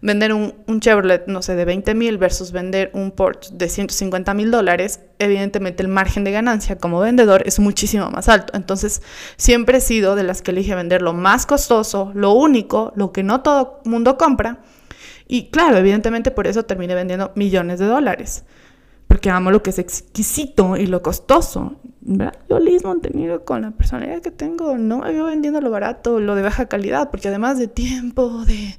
Vender 0.00 0.32
un, 0.32 0.80
Chevrolet, 0.80 1.26
no 1.26 1.42
sé, 1.42 1.56
de 1.56 1.64
20 1.64 1.94
mil 1.94 2.18
versus 2.18 2.52
vender 2.52 2.90
un 2.94 3.10
Porsche 3.10 3.50
de 3.52 3.68
150 3.68 4.32
mil 4.34 4.50
dólares, 4.50 5.00
evidentemente 5.18 5.82
el 5.82 5.88
margen 5.88 6.24
de 6.24 6.32
ganancia 6.32 6.78
como 6.78 7.00
vendedor 7.00 7.42
es 7.46 7.58
muchísimo 7.58 8.10
más 8.10 8.28
alto. 8.28 8.54
Entonces, 8.56 9.02
siempre 9.36 9.78
he 9.78 9.80
sido 9.80 10.14
de 10.14 10.22
las 10.22 10.40
que 10.40 10.52
elige 10.52 10.74
vender 10.74 11.02
lo 11.02 11.12
más 11.12 11.46
costoso, 11.46 12.12
lo 12.14 12.32
único, 12.32 12.92
lo 12.96 13.12
que 13.12 13.22
no 13.22 13.42
todo 13.42 13.80
mundo 13.84 14.16
compra, 14.16 14.60
y 15.28 15.50
claro, 15.50 15.76
evidentemente 15.76 16.30
por 16.30 16.46
eso 16.46 16.64
terminé 16.64 16.94
vendiendo 16.94 17.32
millones 17.36 17.78
de 17.78 17.86
dólares. 17.86 18.44
Porque 19.06 19.30
amo 19.30 19.50
lo 19.50 19.62
que 19.62 19.70
es 19.70 19.78
exquisito 19.78 20.76
y 20.76 20.86
lo 20.86 21.02
costoso. 21.02 21.76
¿verdad? 22.00 22.34
Yo 22.48 22.58
mismo 22.60 22.98
tenido 22.98 23.44
con 23.44 23.62
la 23.62 23.70
personalidad 23.70 24.22
que 24.22 24.30
tengo, 24.30 24.78
no 24.78 24.98
me 24.98 25.12
veo 25.12 25.26
vendiendo 25.26 25.60
lo 25.60 25.70
barato, 25.70 26.20
lo 26.20 26.34
de 26.34 26.42
baja 26.42 26.66
calidad, 26.66 27.10
porque 27.10 27.28
además 27.28 27.58
de 27.58 27.68
tiempo, 27.68 28.44
de... 28.46 28.76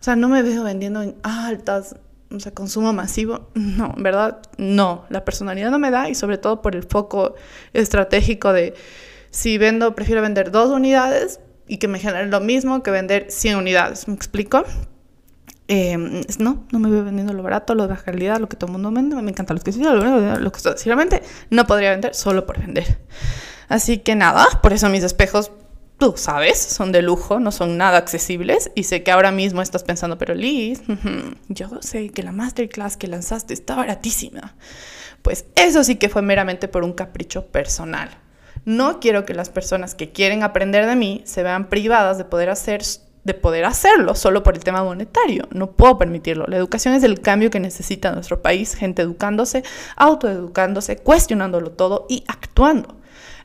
O 0.00 0.04
sea, 0.04 0.16
no 0.16 0.28
me 0.28 0.42
veo 0.42 0.64
vendiendo 0.64 1.02
en 1.02 1.14
altas, 1.22 1.96
o 2.30 2.40
sea, 2.40 2.52
consumo 2.52 2.92
masivo. 2.92 3.50
No, 3.54 3.94
verdad, 3.98 4.40
no. 4.56 5.04
La 5.10 5.24
personalidad 5.24 5.70
no 5.70 5.78
me 5.78 5.90
da 5.90 6.08
y 6.08 6.14
sobre 6.14 6.38
todo 6.38 6.62
por 6.62 6.74
el 6.74 6.82
foco 6.82 7.34
estratégico 7.72 8.52
de 8.52 8.74
si 9.30 9.58
vendo, 9.58 9.94
prefiero 9.94 10.22
vender 10.22 10.50
dos 10.50 10.70
unidades 10.70 11.40
y 11.68 11.78
que 11.78 11.88
me 11.88 11.98
genere 11.98 12.26
lo 12.26 12.40
mismo 12.40 12.82
que 12.82 12.90
vender 12.90 13.30
100 13.30 13.56
unidades. 13.56 14.08
¿Me 14.08 14.14
explico? 14.14 14.64
Eh, 15.74 15.96
no, 16.38 16.66
no 16.70 16.78
me 16.78 16.90
voy 16.90 17.00
vendiendo 17.00 17.32
lo 17.32 17.42
barato, 17.42 17.74
lo 17.74 17.84
de 17.84 17.88
baja 17.88 18.02
calidad, 18.02 18.38
lo 18.38 18.46
que 18.46 18.58
todo 18.58 18.66
el 18.66 18.72
mundo 18.72 18.92
vende, 18.92 19.16
me 19.22 19.30
encanta 19.30 19.54
los 19.54 19.64
que 19.64 19.72
sí, 19.72 19.82
lo 19.82 20.52
que 20.52 20.60
sinceramente 20.60 21.22
no 21.48 21.66
podría 21.66 21.92
vender 21.92 22.14
solo 22.14 22.44
por 22.44 22.60
vender. 22.60 22.98
Así 23.70 23.96
que 23.96 24.14
nada, 24.14 24.46
por 24.62 24.74
eso 24.74 24.90
mis 24.90 25.02
espejos 25.02 25.50
tú 25.96 26.12
sabes, 26.14 26.58
son 26.58 26.92
de 26.92 27.00
lujo, 27.00 27.40
no 27.40 27.50
son 27.52 27.78
nada 27.78 27.96
accesibles. 27.96 28.70
Y 28.74 28.82
sé 28.82 29.02
que 29.02 29.12
ahora 29.12 29.32
mismo 29.32 29.62
estás 29.62 29.82
pensando, 29.82 30.18
pero 30.18 30.34
Liz, 30.34 30.82
yo 31.48 31.70
sé 31.80 32.10
que 32.10 32.22
la 32.22 32.32
masterclass 32.32 32.98
que 32.98 33.06
lanzaste 33.06 33.54
está 33.54 33.74
baratísima. 33.74 34.54
Pues 35.22 35.46
eso 35.54 35.84
sí 35.84 35.96
que 35.96 36.10
fue 36.10 36.20
meramente 36.20 36.68
por 36.68 36.84
un 36.84 36.92
capricho 36.92 37.46
personal. 37.46 38.10
No 38.66 39.00
quiero 39.00 39.24
que 39.24 39.32
las 39.32 39.48
personas 39.48 39.94
que 39.94 40.12
quieren 40.12 40.42
aprender 40.42 40.84
de 40.84 40.96
mí 40.96 41.22
se 41.24 41.42
vean 41.42 41.70
privadas 41.70 42.18
de 42.18 42.26
poder 42.26 42.50
hacer 42.50 42.82
de 43.24 43.34
poder 43.34 43.64
hacerlo 43.64 44.14
solo 44.14 44.42
por 44.42 44.54
el 44.54 44.64
tema 44.64 44.82
monetario. 44.82 45.48
No 45.50 45.72
puedo 45.72 45.98
permitirlo. 45.98 46.46
La 46.46 46.56
educación 46.56 46.94
es 46.94 47.04
el 47.04 47.20
cambio 47.20 47.50
que 47.50 47.60
necesita 47.60 48.12
nuestro 48.12 48.42
país, 48.42 48.74
gente 48.74 49.02
educándose, 49.02 49.62
autoeducándose, 49.96 50.96
cuestionándolo 50.96 51.70
todo 51.70 52.06
y 52.08 52.24
actuando. 52.26 52.96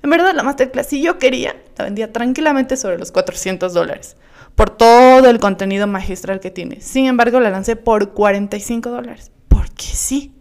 En 0.04 0.10
verdad, 0.10 0.34
la 0.34 0.44
masterclass, 0.44 0.88
si 0.88 1.02
yo 1.02 1.18
quería, 1.20 1.56
la 1.78 1.86
vendía 1.86 2.12
tranquilamente 2.12 2.78
sobre 2.78 2.98
los 2.98 3.12
400 3.12 3.74
dólares 3.74 4.16
por 4.58 4.72
todo 4.72 5.30
el 5.30 5.40
contenido 5.40 5.86
magistral 5.86 6.40
que 6.40 6.50
tiene. 6.50 6.82
Sin 6.82 7.06
embargo, 7.06 7.40
la 7.40 7.52
lancé 7.52 7.76
por 7.76 8.14
45 8.14 8.90
dólares. 8.90 9.32
Porque 9.48 9.84
sí. 9.84 10.34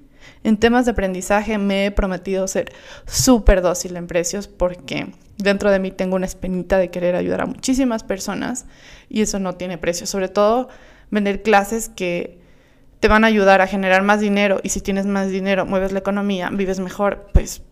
En 0.42 0.56
temas 0.56 0.86
de 0.86 0.92
aprendizaje 0.92 1.58
me 1.58 1.84
he 1.84 1.90
prometido 1.90 2.48
ser 2.48 2.72
súper 3.04 3.60
dócil 3.60 3.94
en 3.96 4.06
precios 4.06 4.48
porque 4.48 5.08
dentro 5.38 5.70
de 5.70 5.78
mí 5.78 5.90
tengo 5.90 6.16
una 6.16 6.26
espinita 6.26 6.78
de 6.78 6.90
querer 6.90 7.14
ayudar 7.14 7.42
a 7.42 7.46
muchísimas 7.46 8.02
personas 8.02 8.66
y 9.08 9.22
eso 9.22 9.38
no 9.38 9.54
tiene 9.54 9.78
precio. 9.78 10.06
Sobre 10.06 10.28
todo 10.28 10.68
vender 11.10 11.42
clases 11.42 11.88
que 11.88 12.40
te 13.00 13.08
van 13.08 13.24
a 13.24 13.28
ayudar 13.28 13.60
a 13.60 13.66
generar 13.66 14.02
más 14.02 14.20
dinero 14.20 14.60
y 14.62 14.70
si 14.70 14.80
tienes 14.80 15.06
más 15.06 15.30
dinero, 15.30 15.66
mueves 15.66 15.92
la 15.92 15.98
economía, 15.98 16.50
vives 16.50 16.80
mejor, 16.80 17.28
pues 17.32 17.62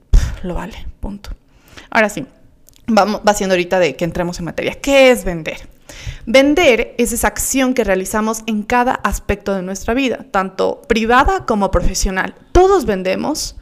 lo 0.42 0.54
vale, 0.54 0.86
punto. 1.00 1.30
Ahora 1.90 2.08
sí, 2.08 2.26
vamos, 2.86 3.22
va 3.26 3.34
siendo 3.34 3.54
ahorita 3.54 3.78
de 3.78 3.96
que 3.96 4.04
entremos 4.04 4.38
en 4.38 4.44
materia. 4.44 4.80
¿Qué 4.80 5.10
es 5.10 5.24
vender? 5.24 5.68
Vender 6.26 6.94
es 6.98 7.12
esa 7.12 7.28
acción 7.28 7.74
que 7.74 7.84
realizamos 7.84 8.42
en 8.46 8.62
cada 8.62 8.92
aspecto 8.92 9.54
de 9.54 9.62
nuestra 9.62 9.94
vida, 9.94 10.26
tanto 10.30 10.82
privada 10.88 11.46
como 11.46 11.70
profesional. 11.70 12.34
Todos 12.52 12.84
vendemos 12.84 13.56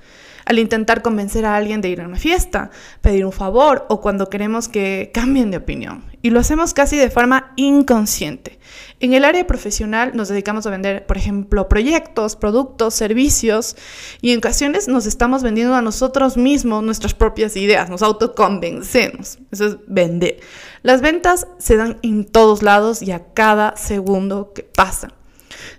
al 0.44 0.58
intentar 0.58 1.02
convencer 1.02 1.44
a 1.44 1.56
alguien 1.56 1.80
de 1.80 1.88
ir 1.88 2.00
a 2.00 2.06
una 2.06 2.18
fiesta, 2.18 2.70
pedir 3.00 3.24
un 3.24 3.32
favor 3.32 3.86
o 3.88 4.00
cuando 4.00 4.28
queremos 4.28 4.68
que 4.68 5.10
cambien 5.12 5.50
de 5.50 5.58
opinión. 5.58 6.04
Y 6.22 6.30
lo 6.30 6.40
hacemos 6.40 6.72
casi 6.72 6.96
de 6.96 7.10
forma 7.10 7.52
inconsciente. 7.56 8.58
En 9.00 9.12
el 9.12 9.24
área 9.24 9.44
profesional 9.46 10.12
nos 10.14 10.28
dedicamos 10.28 10.66
a 10.66 10.70
vender, 10.70 11.06
por 11.06 11.16
ejemplo, 11.16 11.68
proyectos, 11.68 12.36
productos, 12.36 12.94
servicios 12.94 13.76
y 14.20 14.30
en 14.30 14.38
ocasiones 14.38 14.86
nos 14.86 15.06
estamos 15.06 15.42
vendiendo 15.42 15.74
a 15.74 15.82
nosotros 15.82 16.36
mismos 16.36 16.84
nuestras 16.84 17.12
propias 17.12 17.56
ideas, 17.56 17.90
nos 17.90 18.02
autoconvencemos. 18.02 19.38
Eso 19.50 19.66
es 19.66 19.76
vender. 19.88 20.38
Las 20.82 21.00
ventas 21.00 21.48
se 21.58 21.76
dan 21.76 21.98
en 22.02 22.24
todos 22.24 22.62
lados 22.62 23.02
y 23.02 23.10
a 23.10 23.32
cada 23.34 23.76
segundo 23.76 24.52
que 24.54 24.62
pasa. 24.62 25.08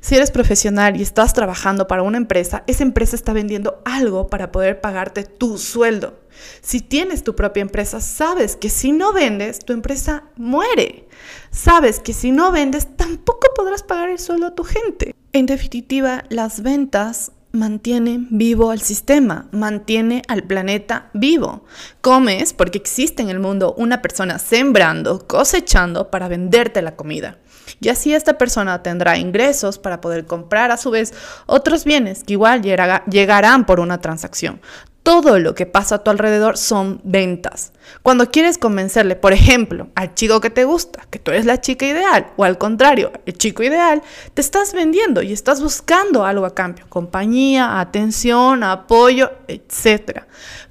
Si 0.01 0.15
eres 0.15 0.31
profesional 0.31 0.97
y 0.97 1.01
estás 1.01 1.33
trabajando 1.33 1.87
para 1.87 2.03
una 2.03 2.17
empresa, 2.17 2.63
esa 2.67 2.83
empresa 2.83 3.15
está 3.15 3.33
vendiendo 3.33 3.81
algo 3.85 4.27
para 4.27 4.51
poder 4.51 4.81
pagarte 4.81 5.23
tu 5.23 5.57
sueldo. 5.57 6.19
Si 6.61 6.81
tienes 6.81 7.23
tu 7.23 7.35
propia 7.35 7.61
empresa, 7.61 8.01
sabes 8.01 8.55
que 8.55 8.69
si 8.69 8.91
no 8.91 9.13
vendes, 9.13 9.59
tu 9.59 9.73
empresa 9.73 10.23
muere. 10.35 11.07
Sabes 11.51 11.99
que 11.99 12.13
si 12.13 12.31
no 12.31 12.51
vendes, 12.51 12.95
tampoco 12.95 13.47
podrás 13.55 13.83
pagar 13.83 14.09
el 14.09 14.19
sueldo 14.19 14.47
a 14.47 14.55
tu 14.55 14.63
gente. 14.63 15.15
En 15.31 15.45
definitiva, 15.45 16.23
las 16.29 16.61
ventas 16.61 17.31
mantienen 17.53 18.27
vivo 18.31 18.71
al 18.71 18.81
sistema, 18.81 19.47
mantiene 19.51 20.23
al 20.27 20.43
planeta 20.43 21.11
vivo. 21.13 21.65
Comes 22.01 22.51
porque 22.51 22.79
existe 22.79 23.21
en 23.21 23.29
el 23.29 23.39
mundo 23.39 23.75
una 23.77 24.01
persona 24.01 24.39
sembrando, 24.39 25.27
cosechando 25.27 26.09
para 26.09 26.27
venderte 26.27 26.81
la 26.81 26.95
comida. 26.95 27.37
Y 27.79 27.89
así 27.89 28.13
esta 28.13 28.37
persona 28.37 28.83
tendrá 28.83 29.17
ingresos 29.17 29.77
para 29.77 30.01
poder 30.01 30.25
comprar 30.25 30.71
a 30.71 30.77
su 30.77 30.91
vez 30.91 31.13
otros 31.45 31.83
bienes 31.83 32.23
que 32.23 32.33
igual 32.33 32.61
llegarán 32.61 33.65
por 33.65 33.79
una 33.79 33.99
transacción. 33.99 34.61
Todo 35.03 35.37
lo 35.37 35.53
que 35.53 35.65
pasa 35.65 35.95
a 35.95 36.03
tu 36.03 36.11
alrededor 36.11 36.57
son 36.57 37.01
ventas. 37.03 37.73
Cuando 38.03 38.31
quieres 38.31 38.57
convencerle, 38.57 39.17
por 39.17 39.33
ejemplo, 39.33 39.89
al 39.95 40.15
chico 40.15 40.39
que 40.39 40.49
te 40.49 40.63
gusta, 40.63 41.05
que 41.09 41.19
tú 41.19 41.31
eres 41.31 41.45
la 41.45 41.59
chica 41.59 41.85
ideal, 41.85 42.27
o 42.37 42.45
al 42.45 42.57
contrario, 42.57 43.11
el 43.25 43.37
chico 43.37 43.63
ideal, 43.63 44.01
te 44.33 44.39
estás 44.39 44.71
vendiendo 44.71 45.21
y 45.21 45.33
estás 45.33 45.61
buscando 45.61 46.25
algo 46.25 46.45
a 46.45 46.55
cambio, 46.55 46.85
compañía, 46.87 47.81
atención, 47.81 48.63
apoyo, 48.63 49.33
etc. 49.49 50.21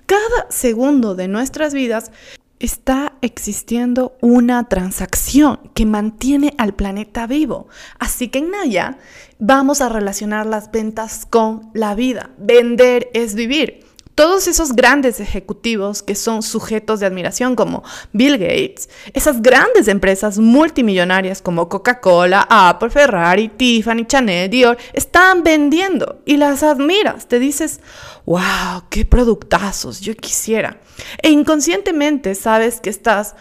Cada 0.06 0.46
segundo 0.49 1.14
de 1.14 1.28
nuestras 1.28 1.75
vidas 1.75 2.11
está 2.62 3.14
existiendo 3.23 4.16
una 4.21 4.69
transacción 4.69 5.59
que 5.75 5.85
mantiene 5.85 6.54
al 6.59 6.75
planeta 6.75 7.26
vivo. 7.26 7.69
Así 7.99 8.28
que 8.28 8.38
en 8.38 8.50
Naya 8.50 8.99
vamos 9.38 9.81
a 9.81 9.88
relacionar 9.88 10.47
las 10.47 10.71
ventas 10.71 11.26
con 11.26 11.71
la 11.75 11.95
vida. 11.95 12.31
Vender 12.38 13.11
es 13.14 13.35
vivir. 13.35 13.85
Todos 14.14 14.47
esos 14.47 14.73
grandes 14.73 15.21
ejecutivos 15.21 16.02
que 16.02 16.14
son 16.14 16.42
sujetos 16.42 17.00
de 17.00 17.07
admiración 17.07 17.57
como 17.57 17.83
Bill 18.12 18.38
Gates, 18.38 18.90
esas 19.14 19.40
grandes 19.40 19.88
empresas 19.88 20.38
multimillonarias 20.38 21.40
como 21.40 21.69
Coca-Cola, 21.69 22.47
Apple, 22.50 22.90
Ferrari, 22.90 23.49
Tiffany, 23.49 24.07
Chanel, 24.07 24.50
Dior, 24.50 24.76
están 24.92 25.42
vendiendo 25.42 26.21
y 26.26 26.37
las 26.37 26.62
admiras. 26.62 27.26
Te 27.26 27.38
dices, 27.38 27.81
wow, 28.26 28.85
qué 28.90 29.04
productazos, 29.04 30.00
yo 30.00 30.14
quisiera. 30.14 30.81
E 31.23 31.31
inconscientemente 31.31 32.35
sabes 32.35 32.81
que 32.81 32.90
estás 32.90 33.35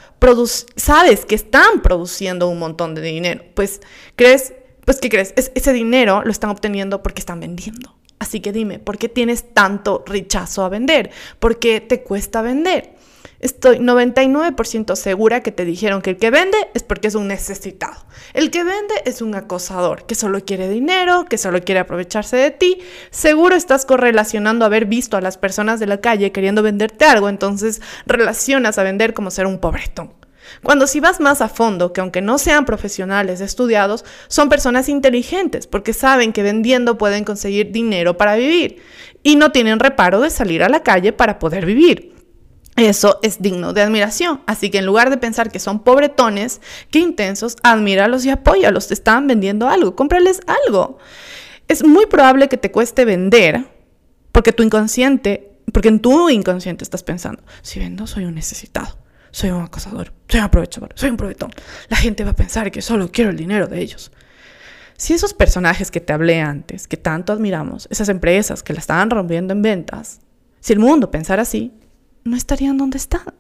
sabes 0.76 1.26
que 1.26 1.36
están 1.36 1.82
produciendo 1.82 2.48
un 2.48 2.60
montón 2.60 2.96
de 2.96 3.02
dinero. 3.02 3.44
Pues 3.56 3.82
crees, 4.16 4.54
pues 4.86 5.00
¿qué 5.00 5.10
crees? 5.10 5.34
ese 5.36 5.74
dinero 5.74 6.22
lo 6.24 6.32
están 6.32 6.50
obteniendo 6.50 7.04
porque 7.04 7.20
están 7.20 7.40
vendiendo. 7.40 8.01
Así 8.22 8.40
que 8.40 8.52
dime, 8.52 8.78
¿por 8.78 9.00
qué 9.00 9.10
tienes 9.10 9.52
tanto 9.52 10.04
rechazo 10.06 10.64
a 10.64 10.70
vender? 10.70 11.10
¿Por 11.40 11.58
qué 11.58 11.82
te 11.82 12.04
cuesta 12.04 12.44
vender? 12.44 12.94
Estoy 13.40 13.80
99% 13.80 14.96
segura 14.96 15.42
que 15.42 15.52
te 15.52 15.66
dijeron 15.66 16.04
que 16.04 16.12
el 16.12 16.18
que 16.18 16.30
vende 16.30 16.56
es 16.76 16.84
porque 16.84 17.08
es 17.08 17.16
un 17.16 17.28
necesitado. 17.28 18.06
El 18.36 18.52
que 18.52 18.64
vende 18.64 18.94
es 19.06 19.24
un 19.24 19.34
acosador, 19.34 20.06
que 20.06 20.14
solo 20.14 20.46
quiere 20.46 20.70
dinero, 20.70 21.26
que 21.26 21.40
solo 21.40 21.64
quiere 21.64 21.80
aprovecharse 21.80 22.38
de 22.38 22.52
ti. 22.52 22.78
Seguro 23.10 23.56
estás 23.56 23.88
correlacionando 23.88 24.66
haber 24.66 24.86
visto 24.86 25.18
a 25.18 25.22
las 25.22 25.40
personas 25.40 25.80
de 25.80 25.88
la 25.88 26.00
calle 26.00 26.32
queriendo 26.32 26.62
venderte 26.62 27.06
algo, 27.06 27.28
entonces 27.28 27.82
relacionas 28.06 28.78
a 28.78 28.84
vender 28.84 29.16
como 29.16 29.32
ser 29.32 29.48
un 29.48 29.58
pobretón. 29.58 30.21
Cuando 30.64 30.88
si 30.88 31.00
vas 31.00 31.20
más 31.20 31.42
a 31.42 31.50
fondo, 31.50 31.94
que 31.94 32.02
aunque 32.02 32.22
no 32.22 32.38
sean 32.38 32.66
profesionales 32.66 33.42
estudiados, 33.42 34.06
son 34.28 34.50
personas 34.50 34.90
inteligentes 34.90 35.68
porque 35.68 35.94
saben 35.94 36.34
que 36.34 36.44
vendiendo 36.44 36.98
pueden 36.98 37.24
conseguir 37.24 37.72
dinero 37.72 38.18
para 38.18 38.36
vivir 38.36 38.82
y 39.24 39.36
no 39.36 39.52
tienen 39.52 39.80
reparo 39.80 40.22
de 40.22 40.30
salir 40.30 40.64
a 40.64 40.70
la 40.70 40.84
calle 40.84 41.14
para 41.14 41.40
poder 41.40 41.66
vivir. 41.66 42.14
Eso 42.76 43.20
es 43.22 43.42
digno 43.42 43.74
de 43.74 43.82
admiración. 43.82 44.42
Así 44.48 44.70
que 44.70 44.78
en 44.78 44.86
lugar 44.86 45.10
de 45.10 45.18
pensar 45.18 45.52
que 45.52 45.60
son 45.60 45.84
pobretones, 45.84 46.62
qué 46.90 47.00
intensos, 47.00 47.58
admíralos 47.64 48.26
y 48.26 48.30
apóyalos. 48.30 48.88
Te 48.88 48.94
están 48.94 49.28
vendiendo 49.28 49.68
algo, 49.68 49.96
cómprales 49.96 50.42
algo. 50.48 50.98
Es 51.68 51.84
muy 51.84 52.06
probable 52.06 52.50
que 52.50 52.58
te 52.58 52.72
cueste 52.72 53.06
vender 53.06 53.66
porque 54.32 54.54
tu 54.54 54.64
inconsciente, 54.64 55.52
porque 55.74 55.90
en 55.90 56.00
tu 56.00 56.30
inconsciente 56.30 56.84
estás 56.84 57.04
pensando, 57.04 57.44
si 57.62 57.80
vendo 57.80 58.08
soy 58.08 58.26
un 58.26 58.36
necesitado 58.36 59.01
soy 59.32 59.50
un 59.52 59.64
acosador, 59.64 60.14
soy 60.28 60.40
un 60.40 60.46
aprovechador, 60.46 60.92
soy 60.96 61.10
un 61.10 61.18
provetón. 61.18 61.52
La 61.90 61.98
gente 61.98 62.24
va 62.24 62.32
a 62.32 62.36
pensar 62.36 62.72
que 62.72 62.82
solo 62.82 63.12
quiero 63.12 63.30
el 63.30 63.38
dinero 63.38 63.68
de 63.68 63.80
ellos. 63.80 64.12
Si 64.98 65.14
esos 65.14 65.34
personajes 65.34 65.90
que 65.90 66.00
te 66.00 66.14
hablé 66.14 66.42
antes, 66.42 66.88
que 66.88 66.98
tanto 66.98 67.34
admiramos, 67.34 67.88
esas 67.90 68.10
empresas 68.10 68.62
que 68.62 68.74
la 68.74 68.80
estaban 68.80 69.10
rompiendo 69.10 69.54
en 69.54 69.62
ventas, 69.62 70.20
si 70.60 70.74
el 70.74 70.80
mundo 70.80 71.10
pensara 71.10 71.42
así, 71.42 71.74
no 72.24 72.38
estarían 72.38 72.78
donde 72.78 72.98
están. 72.98 73.34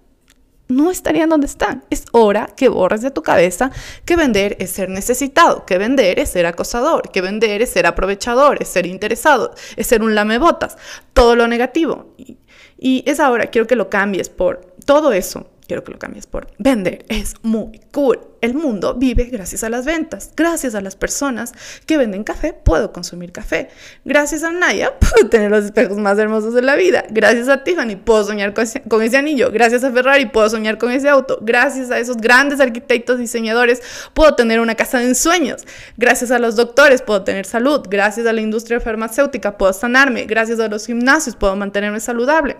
No 0.67 0.89
estarían 0.89 1.29
donde 1.29 1.47
están. 1.47 1.83
Es 1.89 2.05
hora 2.13 2.47
que 2.55 2.69
borres 2.69 3.01
de 3.01 3.11
tu 3.11 3.21
cabeza 3.21 3.71
que 4.05 4.15
vender 4.15 4.55
es 4.59 4.71
ser 4.71 4.89
necesitado, 4.89 5.65
que 5.65 5.77
vender 5.77 6.17
es 6.17 6.29
ser 6.29 6.45
acosador, 6.45 7.11
que 7.11 7.21
vender 7.21 7.61
es 7.61 7.69
ser 7.69 7.85
aprovechador, 7.85 8.57
es 8.61 8.69
ser 8.69 8.85
interesado, 8.85 9.53
es 9.75 9.85
ser 9.85 10.01
un 10.01 10.15
lamebotas, 10.15 10.77
todo 11.13 11.35
lo 11.35 11.47
negativo. 11.47 12.15
Y, 12.17 12.37
y 12.79 13.03
es 13.05 13.19
ahora, 13.19 13.47
quiero 13.47 13.67
que 13.67 13.75
lo 13.75 13.89
cambies 13.89 14.29
por 14.29 14.73
todo 14.85 15.11
eso 15.11 15.47
quiero 15.71 15.85
que 15.85 15.93
lo 15.93 15.99
cambies 15.99 16.27
por 16.27 16.47
vender. 16.57 17.05
Es 17.07 17.35
muy 17.43 17.79
cool. 17.93 18.19
El 18.41 18.55
mundo 18.55 18.95
vive 18.95 19.25
gracias 19.25 19.63
a 19.63 19.69
las 19.69 19.85
ventas. 19.85 20.31
Gracias 20.35 20.75
a 20.75 20.81
las 20.81 20.97
personas 20.97 21.53
que 21.85 21.97
venden 21.97 22.25
café, 22.25 22.51
puedo 22.51 22.91
consumir 22.91 23.31
café. 23.31 23.69
Gracias 24.03 24.43
a 24.43 24.51
Naya, 24.51 24.91
puedo 24.99 25.29
tener 25.29 25.49
los 25.49 25.63
espejos 25.63 25.97
más 25.97 26.19
hermosos 26.19 26.53
de 26.53 26.61
la 26.61 26.75
vida. 26.75 27.05
Gracias 27.09 27.47
a 27.47 27.63
Tiffany, 27.63 27.95
puedo 27.95 28.25
soñar 28.25 28.53
con 28.53 29.01
ese, 29.01 29.17
anillo. 29.17 29.49
Gracias 29.49 29.85
a 29.85 29.91
Ferrari, 29.91 30.25
puedo 30.25 30.49
soñar 30.49 30.77
con 30.77 30.91
ese 30.91 31.07
auto. 31.07 31.39
Gracias 31.39 31.89
a 31.89 31.99
esos 31.99 32.17
grandes 32.17 32.59
arquitectos, 32.59 33.17
diseñadores, 33.17 33.81
puedo 34.13 34.35
tener 34.35 34.59
una 34.59 34.75
casa 34.75 34.99
de 34.99 35.05
ensueños. 35.05 35.65
Gracias 35.95 36.31
a 36.31 36.39
los 36.39 36.57
doctores, 36.57 37.01
puedo 37.01 37.23
tener 37.23 37.45
salud. 37.45 37.81
Gracias 37.89 38.27
a 38.27 38.33
la 38.33 38.41
industria 38.41 38.81
farmacéutica, 38.81 39.57
puedo 39.57 39.71
sanarme. 39.71 40.25
Gracias 40.25 40.59
a 40.59 40.67
los 40.67 40.85
gimnasios, 40.85 41.37
puedo 41.37 41.55
mantenerme 41.55 42.01
saludable. 42.01 42.57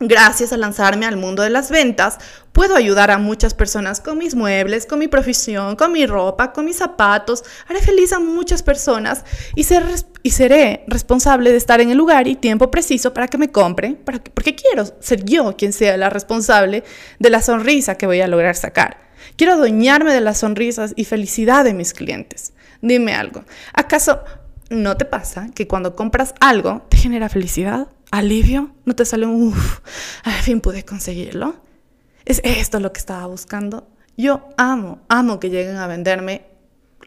Gracias 0.00 0.52
a 0.52 0.56
lanzarme 0.56 1.06
al 1.06 1.16
mundo 1.16 1.42
de 1.42 1.50
las 1.50 1.70
ventas, 1.70 2.18
puedo 2.52 2.76
ayudar 2.76 3.10
a 3.10 3.18
muchas 3.18 3.52
personas 3.52 4.00
con 4.00 4.16
mis 4.16 4.36
muebles, 4.36 4.86
con 4.86 5.00
mi 5.00 5.08
profesión, 5.08 5.74
con 5.74 5.90
mi 5.90 6.06
ropa, 6.06 6.52
con 6.52 6.66
mis 6.66 6.76
zapatos. 6.76 7.42
Haré 7.66 7.80
feliz 7.80 8.12
a 8.12 8.20
muchas 8.20 8.62
personas 8.62 9.24
y, 9.56 9.64
seré 9.64 10.84
responsable 10.86 11.50
de 11.50 11.56
estar 11.56 11.80
en 11.80 11.90
el 11.90 11.98
lugar 11.98 12.28
y 12.28 12.36
tiempo 12.36 12.70
preciso 12.70 13.12
para 13.12 13.26
que 13.26 13.38
me 13.38 13.50
compren, 13.50 13.98
porque 14.04 14.54
quiero 14.54 14.84
ser 15.00 15.24
yo 15.24 15.56
quien 15.56 15.72
sea 15.72 15.96
la 15.96 16.10
responsable 16.10 16.84
de 17.18 17.30
la 17.30 17.42
sonrisa 17.42 17.96
que 17.96 18.06
voy 18.06 18.20
a 18.20 18.28
lograr 18.28 18.54
sacar. 18.54 19.08
Quiero 19.36 19.54
adueñarme 19.54 20.12
de 20.12 20.20
las 20.20 20.38
sonrisas 20.38 20.92
y 20.94 21.06
felicidad 21.06 21.64
de 21.64 21.74
mis 21.74 21.92
clientes. 21.92 22.52
Dime 22.80 23.14
algo, 23.14 23.44
¿acaso 23.72 24.20
no 24.70 24.96
te 24.96 25.06
pasa 25.06 25.48
que 25.56 25.66
cuando 25.66 25.96
compras 25.96 26.34
algo 26.40 26.82
te 26.88 26.98
genera 26.98 27.28
felicidad? 27.28 27.88
Alivio, 28.10 28.74
no 28.84 28.94
te 28.94 29.04
sale 29.04 29.26
un 29.26 29.48
uff, 29.48 29.80
al 30.24 30.42
fin 30.42 30.60
pude 30.60 30.84
conseguirlo. 30.84 31.56
Es 32.24 32.40
esto 32.44 32.80
lo 32.80 32.92
que 32.92 33.00
estaba 33.00 33.26
buscando. 33.26 33.88
Yo 34.16 34.48
amo, 34.56 35.00
amo 35.08 35.40
que 35.40 35.50
lleguen 35.50 35.76
a 35.76 35.86
venderme 35.86 36.46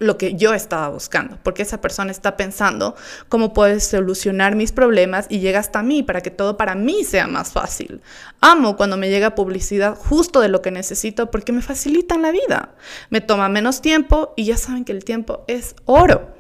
lo 0.02 0.18
que 0.18 0.34
yo 0.34 0.56
estaba 0.56 0.90
buscando, 0.90 1.38
porque 1.44 1.62
esa 1.62 1.80
persona 1.80 2.10
está 2.10 2.36
pensando 2.36 2.96
cómo 3.30 3.54
puedes 3.54 3.88
solucionar 3.88 4.56
mis 4.56 4.72
problemas 4.72 5.28
y 5.30 5.42
llega 5.42 5.60
hasta 5.60 5.84
mí 5.84 6.02
para 6.02 6.22
que 6.22 6.32
todo 6.32 6.58
para 6.58 6.74
mí 6.74 7.04
sea 7.04 7.28
más 7.28 7.52
fácil. 7.52 8.02
Amo 8.40 8.78
cuando 8.78 8.98
me 8.98 9.12
llega 9.12 9.36
publicidad 9.36 9.96
justo 9.96 10.40
de 10.40 10.48
lo 10.48 10.64
que 10.64 10.72
necesito 10.72 11.30
porque 11.30 11.52
me 11.52 11.62
facilitan 11.62 12.24
la 12.24 12.32
vida. 12.32 12.74
Me 13.12 13.22
toma 13.22 13.48
menos 13.48 13.82
tiempo 13.82 14.34
y 14.36 14.46
ya 14.46 14.58
saben 14.58 14.86
que 14.86 14.92
el 14.92 15.04
tiempo 15.04 15.46
es 15.48 15.76
oro. 15.86 16.34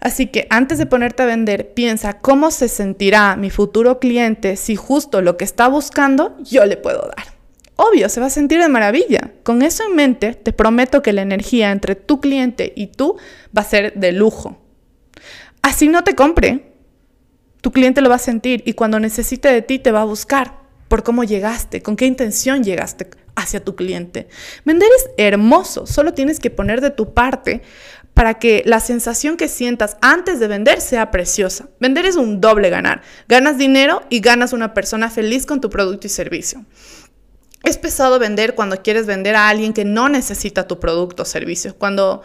Así 0.00 0.26
que 0.26 0.46
antes 0.50 0.78
de 0.78 0.86
ponerte 0.86 1.22
a 1.22 1.26
vender, 1.26 1.74
piensa 1.74 2.14
cómo 2.14 2.50
se 2.50 2.68
sentirá 2.68 3.36
mi 3.36 3.50
futuro 3.50 3.98
cliente 3.98 4.56
si 4.56 4.74
justo 4.76 5.20
lo 5.20 5.36
que 5.36 5.44
está 5.44 5.68
buscando 5.68 6.36
yo 6.42 6.64
le 6.64 6.76
puedo 6.76 7.02
dar. 7.02 7.26
Obvio, 7.76 8.08
se 8.08 8.20
va 8.20 8.26
a 8.26 8.30
sentir 8.30 8.60
de 8.60 8.68
maravilla. 8.68 9.32
Con 9.42 9.62
eso 9.62 9.84
en 9.84 9.96
mente, 9.96 10.34
te 10.34 10.52
prometo 10.52 11.02
que 11.02 11.12
la 11.12 11.22
energía 11.22 11.70
entre 11.70 11.94
tu 11.94 12.20
cliente 12.20 12.72
y 12.76 12.88
tú 12.88 13.16
va 13.56 13.62
a 13.62 13.64
ser 13.64 13.94
de 13.94 14.12
lujo. 14.12 14.58
Así 15.62 15.88
no 15.88 16.04
te 16.04 16.14
compre, 16.14 16.72
tu 17.60 17.72
cliente 17.72 18.00
lo 18.00 18.08
va 18.08 18.16
a 18.16 18.18
sentir 18.18 18.62
y 18.64 18.72
cuando 18.72 19.00
necesite 19.00 19.48
de 19.48 19.62
ti 19.62 19.78
te 19.78 19.92
va 19.92 20.02
a 20.02 20.06
buscar 20.06 20.60
por 20.88 21.02
cómo 21.02 21.24
llegaste, 21.24 21.82
con 21.82 21.96
qué 21.96 22.06
intención 22.06 22.64
llegaste 22.64 23.08
hacia 23.36 23.64
tu 23.64 23.76
cliente. 23.76 24.28
Vender 24.64 24.88
es 24.96 25.10
hermoso, 25.16 25.86
solo 25.86 26.14
tienes 26.14 26.40
que 26.40 26.50
poner 26.50 26.80
de 26.80 26.90
tu 26.90 27.14
parte 27.14 27.62
para 28.20 28.34
que 28.34 28.62
la 28.66 28.80
sensación 28.80 29.38
que 29.38 29.48
sientas 29.48 29.96
antes 30.02 30.40
de 30.40 30.46
vender 30.46 30.82
sea 30.82 31.10
preciosa. 31.10 31.70
Vender 31.80 32.04
es 32.04 32.16
un 32.16 32.38
doble 32.38 32.68
ganar. 32.68 33.00
Ganas 33.28 33.56
dinero 33.56 34.02
y 34.10 34.20
ganas 34.20 34.52
una 34.52 34.74
persona 34.74 35.08
feliz 35.08 35.46
con 35.46 35.62
tu 35.62 35.70
producto 35.70 36.06
y 36.06 36.10
servicio. 36.10 36.66
Es 37.64 37.78
pesado 37.78 38.18
vender 38.18 38.54
cuando 38.54 38.82
quieres 38.82 39.06
vender 39.06 39.36
a 39.36 39.48
alguien 39.48 39.72
que 39.72 39.86
no 39.86 40.10
necesita 40.10 40.68
tu 40.68 40.78
producto 40.78 41.22
o 41.22 41.24
servicio, 41.24 41.74
cuando 41.78 42.20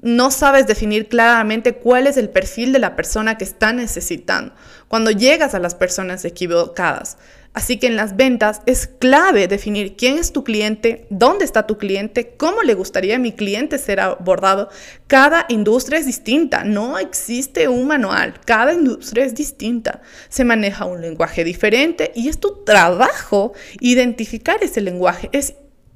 no 0.00 0.30
sabes 0.30 0.66
definir 0.66 1.08
claramente 1.08 1.74
cuál 1.74 2.06
es 2.06 2.16
el 2.16 2.30
perfil 2.30 2.72
de 2.72 2.78
la 2.78 2.96
persona 2.96 3.36
que 3.36 3.44
está 3.44 3.74
necesitando, 3.74 4.54
cuando 4.88 5.10
llegas 5.10 5.54
a 5.54 5.58
las 5.58 5.74
personas 5.74 6.24
equivocadas. 6.24 7.18
Así 7.54 7.78
que 7.78 7.86
en 7.86 7.94
las 7.94 8.16
ventas 8.16 8.62
es 8.66 8.88
clave 8.88 9.46
definir 9.46 9.94
quién 9.96 10.18
es 10.18 10.32
tu 10.32 10.42
cliente, 10.42 11.06
dónde 11.08 11.44
está 11.44 11.68
tu 11.68 11.78
cliente, 11.78 12.34
cómo 12.36 12.62
le 12.62 12.74
gustaría 12.74 13.14
a 13.14 13.20
mi 13.20 13.30
cliente 13.30 13.78
ser 13.78 14.00
abordado. 14.00 14.68
Cada 15.06 15.46
industria 15.48 16.00
es 16.00 16.04
distinta, 16.04 16.64
no 16.64 16.98
existe 16.98 17.68
un 17.68 17.86
manual, 17.86 18.34
cada 18.44 18.72
industria 18.72 19.24
es 19.24 19.36
distinta. 19.36 20.02
Se 20.28 20.44
maneja 20.44 20.84
un 20.84 21.00
lenguaje 21.00 21.44
diferente 21.44 22.10
y 22.16 22.28
es 22.28 22.40
tu 22.40 22.64
trabajo 22.64 23.52
identificar 23.78 24.58
ese 24.60 24.80
lenguaje. 24.80 25.28
Es 25.32 25.54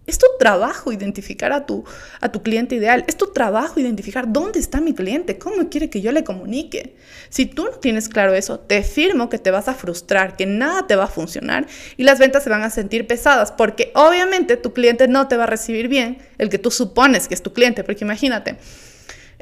es 0.09 0.19
tu 0.19 0.27
trabajo 0.39 0.91
identificar 0.91 1.53
a 1.53 1.67
tu, 1.67 1.85
a 2.21 2.33
tu 2.33 2.43
cliente 2.43 2.75
ideal. 2.75 3.05
Es 3.07 3.17
tu 3.17 3.33
trabajo 3.33 3.79
identificar 3.79 4.33
dónde 4.33 4.59
está 4.59 4.81
mi 4.81 4.95
cliente, 4.95 5.39
cómo 5.39 5.69
quiere 5.69 5.91
que 5.91 6.01
yo 6.01 6.13
le 6.13 6.25
comunique. 6.25 6.97
Si 7.29 7.45
tú 7.45 7.65
no 7.65 7.71
tienes 7.73 8.09
claro 8.09 8.35
eso, 8.35 8.59
te 8.59 8.79
afirmo 8.79 9.29
que 9.29 9.39
te 9.39 9.51
vas 9.51 9.69
a 9.69 9.75
frustrar, 9.75 10.35
que 10.37 10.47
nada 10.47 10.87
te 10.87 10.97
va 10.97 11.05
a 11.05 11.09
funcionar 11.09 11.67
y 11.99 12.05
las 12.05 12.19
ventas 12.19 12.43
se 12.43 12.51
van 12.51 12.63
a 12.63 12.71
sentir 12.71 13.07
pesadas 13.07 13.53
porque 13.53 13.93
obviamente 13.95 14.57
tu 14.57 14.73
cliente 14.73 15.09
no 15.09 15.29
te 15.29 15.37
va 15.37 15.45
a 15.45 15.47
recibir 15.47 15.89
bien, 15.89 16.19
el 16.39 16.49
que 16.49 16.59
tú 16.59 16.71
supones 16.71 17.29
que 17.29 17.35
es 17.35 17.43
tu 17.43 17.53
cliente, 17.53 17.85
porque 17.85 18.05
imagínate, 18.05 18.57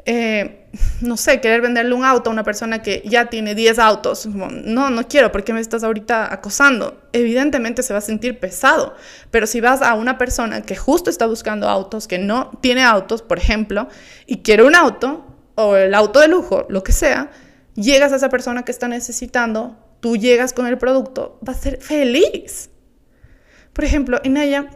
eh, 0.09 0.69
no 1.01 1.17
sé, 1.17 1.41
querer 1.41 1.59
venderle 1.59 1.93
un 1.93 2.05
auto 2.05 2.29
a 2.29 2.33
una 2.33 2.45
persona 2.45 2.81
que 2.81 3.03
ya 3.05 3.25
tiene 3.25 3.55
10 3.55 3.77
autos. 3.77 4.25
No, 4.25 4.89
no 4.89 5.07
quiero, 5.09 5.33
porque 5.33 5.51
me 5.51 5.59
estás 5.59 5.83
ahorita 5.83 6.33
acosando? 6.33 7.01
Evidentemente 7.11 7.83
se 7.83 7.91
va 7.91 7.99
a 7.99 8.01
sentir 8.01 8.39
pesado, 8.39 8.95
pero 9.31 9.45
si 9.47 9.59
vas 9.59 9.81
a 9.81 9.95
una 9.95 10.17
persona 10.17 10.61
que 10.61 10.77
justo 10.77 11.09
está 11.09 11.27
buscando 11.27 11.67
autos, 11.67 12.07
que 12.07 12.19
no 12.19 12.51
tiene 12.61 12.85
autos, 12.85 13.21
por 13.21 13.37
ejemplo, 13.37 13.89
y 14.25 14.37
quiere 14.43 14.63
un 14.63 14.75
auto, 14.75 15.25
o 15.55 15.75
el 15.75 15.93
auto 15.93 16.21
de 16.21 16.29
lujo, 16.29 16.65
lo 16.69 16.83
que 16.83 16.93
sea, 16.93 17.29
llegas 17.75 18.13
a 18.13 18.15
esa 18.15 18.29
persona 18.29 18.63
que 18.63 18.71
está 18.71 18.87
necesitando, 18.87 19.77
tú 19.99 20.15
llegas 20.15 20.53
con 20.53 20.67
el 20.67 20.77
producto, 20.77 21.37
va 21.45 21.51
a 21.51 21.57
ser 21.57 21.81
feliz. 21.81 22.69
Por 23.73 23.83
ejemplo, 23.83 24.21
en 24.23 24.37
ella 24.37 24.69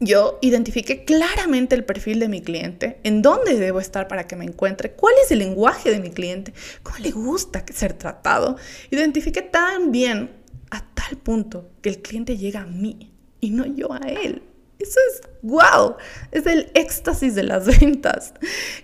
yo 0.00 0.38
identifiqué 0.42 1.04
claramente 1.04 1.74
el 1.74 1.84
perfil 1.84 2.20
de 2.20 2.28
mi 2.28 2.40
cliente, 2.40 3.00
en 3.02 3.22
dónde 3.22 3.58
debo 3.58 3.80
estar 3.80 4.06
para 4.06 4.26
que 4.26 4.36
me 4.36 4.44
encuentre, 4.44 4.92
cuál 4.92 5.14
es 5.24 5.30
el 5.32 5.40
lenguaje 5.40 5.90
de 5.90 6.00
mi 6.00 6.10
cliente, 6.10 6.52
cómo 6.82 6.98
le 6.98 7.10
gusta 7.10 7.64
ser 7.72 7.94
tratado. 7.94 8.56
Identifiqué 8.90 9.42
tan 9.42 9.90
bien 9.90 10.30
a 10.70 10.84
tal 10.94 11.16
punto 11.18 11.70
que 11.82 11.88
el 11.88 12.00
cliente 12.00 12.36
llega 12.36 12.60
a 12.60 12.66
mí 12.66 13.12
y 13.40 13.50
no 13.50 13.66
yo 13.66 13.92
a 13.92 13.98
él. 14.08 14.42
Eso 14.78 15.00
es 15.10 15.22
wow, 15.42 15.96
es 16.30 16.46
el 16.46 16.70
éxtasis 16.74 17.34
de 17.34 17.42
las 17.42 17.66
ventas. 17.80 18.34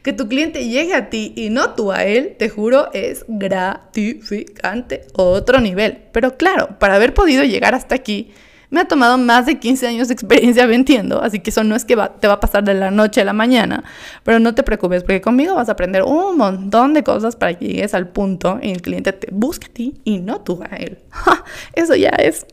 Que 0.02 0.12
tu 0.12 0.28
cliente 0.28 0.68
llegue 0.68 0.94
a 0.94 1.08
ti 1.08 1.32
y 1.36 1.50
no 1.50 1.74
tú 1.74 1.92
a 1.92 2.04
él, 2.04 2.34
te 2.36 2.48
juro, 2.48 2.92
es 2.92 3.24
gratificante, 3.28 5.06
otro 5.14 5.60
nivel. 5.60 5.98
Pero 6.12 6.36
claro, 6.36 6.76
para 6.80 6.96
haber 6.96 7.14
podido 7.14 7.44
llegar 7.44 7.76
hasta 7.76 7.94
aquí, 7.94 8.32
me 8.74 8.80
ha 8.80 8.88
tomado 8.88 9.16
más 9.16 9.46
de 9.46 9.58
15 9.58 9.86
años 9.86 10.08
de 10.08 10.14
experiencia 10.14 10.66
vendiendo, 10.74 11.22
así 11.22 11.40
que 11.40 11.50
eso 11.50 11.64
no 11.64 11.74
es 11.76 11.84
que 11.84 11.96
te 12.20 12.26
va 12.26 12.34
a 12.34 12.40
pasar 12.40 12.64
de 12.64 12.74
la 12.74 12.90
noche 12.90 13.20
a 13.20 13.24
la 13.24 13.32
mañana, 13.32 13.84
pero 14.24 14.38
no 14.40 14.54
te 14.54 14.62
preocupes 14.62 15.02
porque 15.02 15.20
conmigo 15.20 15.54
vas 15.54 15.68
a 15.68 15.72
aprender 15.72 16.02
un 16.02 16.36
montón 16.36 16.92
de 16.92 17.02
cosas 17.02 17.36
para 17.36 17.54
que 17.58 17.66
llegues 17.66 17.94
al 17.94 18.08
punto 18.08 18.58
en 18.60 18.70
el 18.70 18.82
cliente 18.82 19.12
te 19.12 19.28
busque 19.30 19.68
a 19.68 19.72
ti 19.72 19.94
y 20.04 20.18
no 20.18 20.40
tú 20.40 20.60
a 20.68 20.76
él. 20.76 20.98
Eso 21.72 21.94
ya 21.94 22.10
es... 22.10 22.46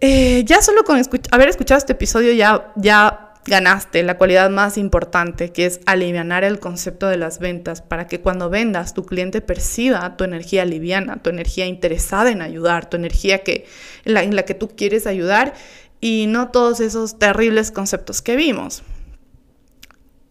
Eh, 0.00 0.42
ya 0.44 0.60
solo 0.62 0.82
con 0.82 1.00
haber 1.30 1.48
escuchado 1.48 1.78
este 1.78 1.92
episodio 1.92 2.32
ya, 2.32 2.72
ya 2.76 3.21
ganaste 3.44 4.02
la 4.02 4.18
cualidad 4.18 4.50
más 4.50 4.78
importante, 4.78 5.50
que 5.50 5.66
es 5.66 5.80
aliviar 5.86 6.44
el 6.44 6.60
concepto 6.60 7.08
de 7.08 7.16
las 7.16 7.38
ventas 7.38 7.82
para 7.82 8.06
que 8.06 8.20
cuando 8.20 8.50
vendas 8.50 8.94
tu 8.94 9.04
cliente 9.04 9.40
perciba 9.40 10.16
tu 10.16 10.24
energía 10.24 10.64
liviana, 10.64 11.22
tu 11.22 11.30
energía 11.30 11.66
interesada 11.66 12.30
en 12.30 12.42
ayudar, 12.42 12.88
tu 12.88 12.96
energía 12.96 13.42
que, 13.42 13.66
en, 14.04 14.14
la, 14.14 14.22
en 14.22 14.36
la 14.36 14.44
que 14.44 14.54
tú 14.54 14.68
quieres 14.68 15.06
ayudar 15.06 15.54
y 16.00 16.26
no 16.28 16.50
todos 16.50 16.80
esos 16.80 17.18
terribles 17.18 17.70
conceptos 17.70 18.22
que 18.22 18.36
vimos. 18.36 18.82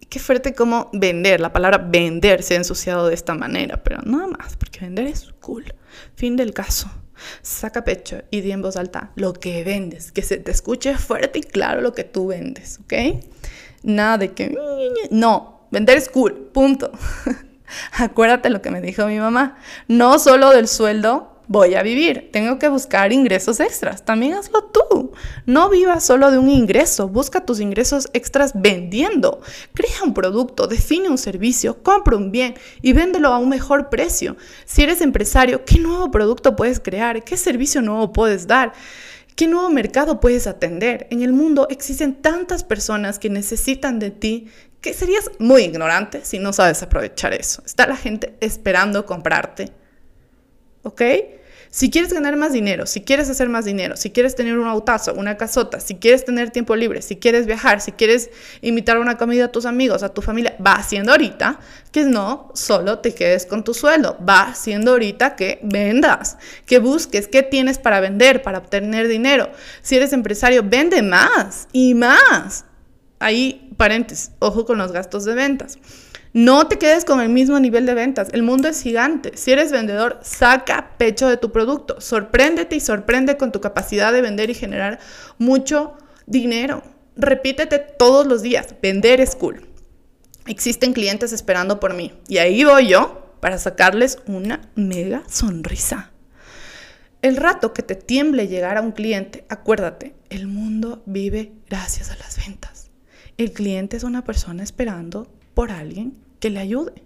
Qué 0.10 0.20
fuerte 0.20 0.54
como 0.54 0.90
vender, 0.92 1.40
la 1.40 1.54
palabra 1.54 1.78
vender 1.78 2.44
se 2.44 2.56
ha 2.56 2.58
ensuciado 2.58 3.08
de 3.08 3.14
esta 3.14 3.34
manera, 3.34 3.82
pero 3.82 4.02
nada 4.04 4.28
más, 4.28 4.58
porque 4.58 4.82
vender 4.82 5.08
es 5.08 5.30
cool. 5.40 5.74
Fin 6.16 6.36
del 6.36 6.54
caso. 6.54 6.92
Saca 7.42 7.84
pecho 7.84 8.22
y 8.30 8.42
di 8.42 8.52
en 8.52 8.62
voz 8.62 8.78
alta 8.78 9.12
lo 9.16 9.34
que 9.34 9.64
vendes, 9.64 10.12
que 10.12 10.22
se 10.22 10.38
te 10.38 10.52
escuche 10.52 10.98
fuerte 10.98 11.40
y 11.40 11.44
claro 11.44 11.82
lo 11.82 11.94
que 11.94 12.04
tú 12.04 12.28
vendes, 12.28 12.80
¿ok? 12.84 13.24
Nada 13.84 14.18
de 14.18 14.34
que... 14.34 14.56
No, 15.10 15.68
vender 15.72 15.98
es 15.98 16.10
cool, 16.10 16.34
punto. 16.34 16.92
Acuérdate 17.94 18.50
lo 18.50 18.62
que 18.62 18.72
me 18.72 18.82
dijo 18.82 19.06
mi 19.08 19.20
mamá, 19.20 19.58
no 19.88 20.20
solo 20.20 20.52
del 20.52 20.68
sueldo 20.68 21.31
voy 21.48 21.76
a 21.76 21.84
vivir, 21.84 22.30
tengo 22.32 22.58
que 22.60 22.70
buscar 22.70 23.12
ingresos 23.12 23.60
extras. 23.60 24.06
También 24.06 24.34
hazlo 24.34 24.64
tú. 24.66 25.12
No 25.46 25.70
vivas 25.70 26.04
solo 26.04 26.32
de 26.32 26.38
un 26.38 26.50
ingreso, 26.50 27.08
busca 27.08 27.46
tus 27.46 27.60
ingresos 27.60 28.10
extras 28.14 28.54
vendiendo. 28.56 29.42
Crea 29.74 30.04
un 30.04 30.14
producto, 30.14 30.68
define 30.68 31.10
un 31.10 31.18
servicio, 31.18 31.84
compra 31.84 32.18
un 32.18 32.32
bien 32.32 32.56
y 32.82 32.94
véndelo 32.94 33.30
a 33.30 33.38
un 33.38 33.50
mejor 33.50 33.90
precio. 33.90 34.38
Si 34.66 34.84
eres 34.84 35.02
empresario, 35.02 35.66
¿qué 35.66 35.80
nuevo 35.80 36.12
producto 36.12 36.56
puedes 36.56 36.80
crear? 36.80 37.24
¿Qué 37.24 37.38
servicio 37.38 37.82
nuevo 37.82 38.12
puedes 38.14 38.48
dar? 38.48 38.74
¿Qué 39.36 39.48
nuevo 39.48 39.70
mercado 39.70 40.20
puedes 40.20 40.48
atender? 40.48 41.08
En 41.10 41.22
el 41.22 41.34
mundo 41.34 41.68
existen 41.70 42.16
tantas 42.16 42.64
personas 42.64 43.18
que 43.18 43.30
necesitan 43.30 44.00
de 44.00 44.12
ti 44.12 44.48
que 44.82 44.94
serías 44.94 45.30
muy 45.40 45.64
ignorante 45.64 46.26
si 46.26 46.40
no 46.40 46.54
sabes 46.54 46.82
aprovechar 46.84 47.34
eso. 47.34 47.62
Está 47.66 47.88
la 47.88 47.96
gente 47.96 48.36
esperando 48.40 49.06
comprarte. 49.06 49.81
¿Ok? 50.84 51.02
Si 51.74 51.90
quieres 51.90 52.12
ganar 52.12 52.36
más 52.36 52.52
dinero, 52.52 52.86
si 52.86 53.00
quieres 53.00 53.30
hacer 53.30 53.48
más 53.48 53.64
dinero, 53.64 53.96
si 53.96 54.10
quieres 54.10 54.36
tener 54.36 54.60
un 54.60 54.68
autazo, 54.68 55.14
una 55.14 55.38
casota, 55.38 55.80
si 55.80 55.96
quieres 55.96 56.26
tener 56.26 56.50
tiempo 56.50 56.76
libre, 56.76 57.02
si 57.02 57.16
quieres 57.16 57.46
viajar, 57.46 57.80
si 57.80 57.94
quieres 57.94 58.30
invitar 58.60 58.98
una 58.98 59.18
comida 59.18 59.46
a 59.46 59.52
tus 59.54 59.66
amigos, 59.66 60.04
a 60.04 60.14
tu 60.14 60.22
familia, 60.22 60.54
va 60.66 60.74
haciendo 60.74 61.14
ahorita 61.14 61.62
que 61.94 62.04
no 62.04 62.52
solo 62.56 63.00
te 63.00 63.14
quedes 63.14 63.46
con 63.46 63.64
tu 63.64 63.74
sueldo, 63.74 64.18
va 64.28 64.50
haciendo 64.50 64.92
ahorita 64.92 65.38
que 65.38 65.60
vendas, 65.64 66.38
que 66.66 66.80
busques 66.80 67.30
qué 67.30 67.42
tienes 67.42 67.78
para 67.78 68.02
vender, 68.02 68.42
para 68.42 68.58
obtener 68.58 69.08
dinero. 69.08 69.50
Si 69.82 69.96
eres 69.96 70.12
empresario, 70.12 70.64
vende 70.66 71.02
más 71.02 71.70
y 71.72 71.94
más. 71.94 72.66
Ahí, 73.22 73.72
paréntesis, 73.78 74.32
ojo 74.40 74.66
con 74.66 74.80
los 74.80 74.92
gastos 74.92 75.26
de 75.26 75.36
ventas. 75.36 75.78
No 76.34 76.68
te 76.68 76.78
quedes 76.78 77.06
con 77.06 77.22
el 77.22 77.30
mismo 77.30 77.60
nivel 77.60 77.86
de 77.86 77.94
ventas. 77.94 78.30
El 78.32 78.42
mundo 78.42 78.68
es 78.68 78.82
gigante. 78.82 79.36
Si 79.36 79.52
eres 79.52 79.72
vendedor, 79.72 80.20
saca 80.24 80.98
pecho 80.98 81.28
de 81.28 81.38
tu 81.38 81.52
producto. 81.52 82.02
Sorpréndete 82.02 82.76
y 82.78 82.80
sorprende 82.80 83.38
con 83.38 83.52
tu 83.52 83.62
capacidad 83.62 84.12
de 84.12 84.22
vender 84.22 84.50
y 84.50 84.56
generar 84.56 85.00
mucho 85.38 85.98
dinero. 86.26 86.84
Repítete 87.16 87.80
todos 87.80 88.26
los 88.26 88.42
días. 88.42 88.76
Vender 88.82 89.22
es 89.22 89.36
cool. 89.36 89.68
Existen 90.48 90.94
clientes 90.94 91.32
esperando 91.32 91.80
por 91.80 91.94
mí. 91.94 92.14
Y 92.28 92.40
ahí 92.40 92.64
voy 92.64 92.88
yo 92.88 93.36
para 93.40 93.58
sacarles 93.58 94.20
una 94.26 94.72
mega 94.76 95.24
sonrisa. 95.30 96.12
El 97.22 97.38
rato 97.38 97.74
que 97.74 97.84
te 97.84 97.94
tiemble 97.94 98.48
llegar 98.48 98.78
a 98.78 98.82
un 98.82 98.94
cliente, 98.94 99.46
acuérdate, 99.48 100.16
el 100.30 100.48
mundo 100.48 101.04
vive 101.06 101.52
gracias 101.70 102.10
a 102.10 102.16
las 102.16 102.38
ventas. 102.38 102.81
El 103.42 103.54
cliente 103.54 103.98
es 103.98 104.04
una 104.04 104.24
persona 104.24 104.62
esperando 104.62 105.28
por 105.56 105.72
alguien 105.72 106.16
que 106.40 106.52
le 106.52 106.60
ayude. 106.60 107.02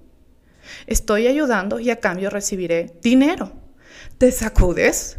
Estoy 0.85 1.27
ayudando 1.27 1.79
y 1.79 1.91
a 1.91 2.01
cambio 2.01 2.29
recibiré 2.29 2.99
dinero. 3.01 3.53
Te 4.17 4.33
sacudes 4.33 5.17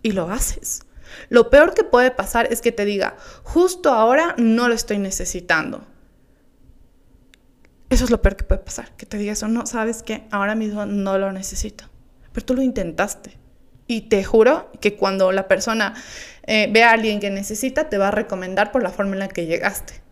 y 0.00 0.12
lo 0.12 0.30
haces. 0.30 0.86
Lo 1.28 1.50
peor 1.50 1.74
que 1.74 1.84
puede 1.84 2.10
pasar 2.10 2.50
es 2.50 2.62
que 2.62 2.72
te 2.72 2.86
diga, 2.86 3.18
justo 3.42 3.90
ahora 3.90 4.34
no 4.38 4.66
lo 4.66 4.74
estoy 4.74 4.96
necesitando. 4.96 5.84
Eso 7.90 8.04
es 8.04 8.10
lo 8.10 8.22
peor 8.22 8.36
que 8.36 8.44
puede 8.44 8.62
pasar, 8.62 8.96
que 8.96 9.04
te 9.04 9.18
diga 9.18 9.34
eso, 9.34 9.48
no, 9.48 9.66
sabes 9.66 10.02
que 10.02 10.26
ahora 10.30 10.54
mismo 10.54 10.86
no 10.86 11.18
lo 11.18 11.32
necesito. 11.32 11.84
Pero 12.32 12.46
tú 12.46 12.54
lo 12.54 12.62
intentaste. 12.62 13.36
Y 13.86 14.08
te 14.08 14.24
juro 14.24 14.72
que 14.80 14.96
cuando 14.96 15.32
la 15.32 15.48
persona 15.48 15.92
eh, 16.46 16.70
ve 16.72 16.82
a 16.82 16.92
alguien 16.92 17.20
que 17.20 17.28
necesita, 17.28 17.90
te 17.90 17.98
va 17.98 18.08
a 18.08 18.10
recomendar 18.10 18.72
por 18.72 18.82
la 18.82 18.88
forma 18.88 19.12
en 19.12 19.18
la 19.18 19.28
que 19.28 19.44
llegaste, 19.44 20.02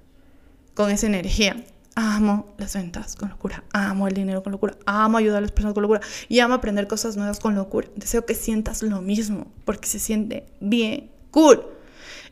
con 0.74 0.90
esa 0.90 1.06
energía. 1.06 1.64
Amo 1.94 2.54
las 2.56 2.74
ventas 2.74 3.16
con 3.16 3.28
locura, 3.28 3.64
amo 3.74 4.08
el 4.08 4.14
dinero 4.14 4.42
con 4.42 4.52
locura, 4.52 4.74
amo 4.86 5.18
ayudar 5.18 5.38
a 5.38 5.40
las 5.42 5.52
personas 5.52 5.74
con 5.74 5.82
locura 5.82 6.00
y 6.26 6.40
amo 6.40 6.54
aprender 6.54 6.88
cosas 6.88 7.18
nuevas 7.18 7.38
con 7.38 7.54
locura. 7.54 7.88
Deseo 7.96 8.24
que 8.24 8.34
sientas 8.34 8.82
lo 8.82 9.02
mismo 9.02 9.52
porque 9.66 9.88
se 9.88 9.98
siente 9.98 10.46
bien 10.60 11.10
cool. 11.30 11.62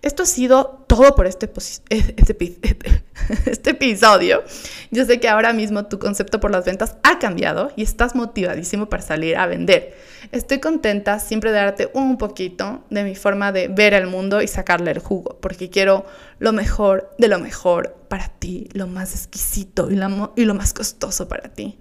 Esto 0.02 0.22
ha 0.22 0.26
sido 0.26 0.84
todo 0.86 1.14
por 1.14 1.26
este, 1.26 1.50
este, 1.90 2.58
este, 3.46 3.70
episodio. 3.70 4.42
Yo 4.90 5.04
sé 5.04 5.20
que 5.20 5.28
ahora 5.28 5.52
mismo 5.52 5.86
tu 5.86 5.98
concepto 5.98 6.40
por 6.40 6.50
las 6.50 6.64
ventas 6.64 6.96
ha 7.02 7.18
cambiado 7.18 7.70
y 7.76 7.82
estás 7.82 8.14
motivadísimo 8.14 8.88
para 8.88 9.02
salir 9.02 9.36
a 9.36 9.46
vender. 9.46 9.94
Estoy 10.32 10.58
contenta 10.58 11.18
siempre 11.18 11.50
de 11.50 11.58
darte 11.58 11.90
un 11.92 12.16
poquito 12.16 12.84
de 12.88 13.04
mi 13.04 13.14
forma 13.14 13.52
de 13.52 13.68
ver 13.68 13.92
el 13.92 14.06
mundo 14.06 14.40
y 14.40 14.48
sacarle 14.48 14.90
el 14.90 15.00
jugo, 15.00 15.38
porque 15.40 15.68
quiero 15.68 16.06
lo 16.38 16.52
mejor 16.52 17.10
de 17.18 17.28
lo 17.28 17.38
mejor 17.38 17.96
para 18.08 18.28
ti, 18.28 18.68
lo 18.72 18.86
más 18.86 19.14
exquisito 19.14 19.90
y, 19.90 19.96
lo 19.96 20.54
más 20.54 20.72
costoso 20.72 21.28
para 21.28 21.50
ti. 21.50 21.78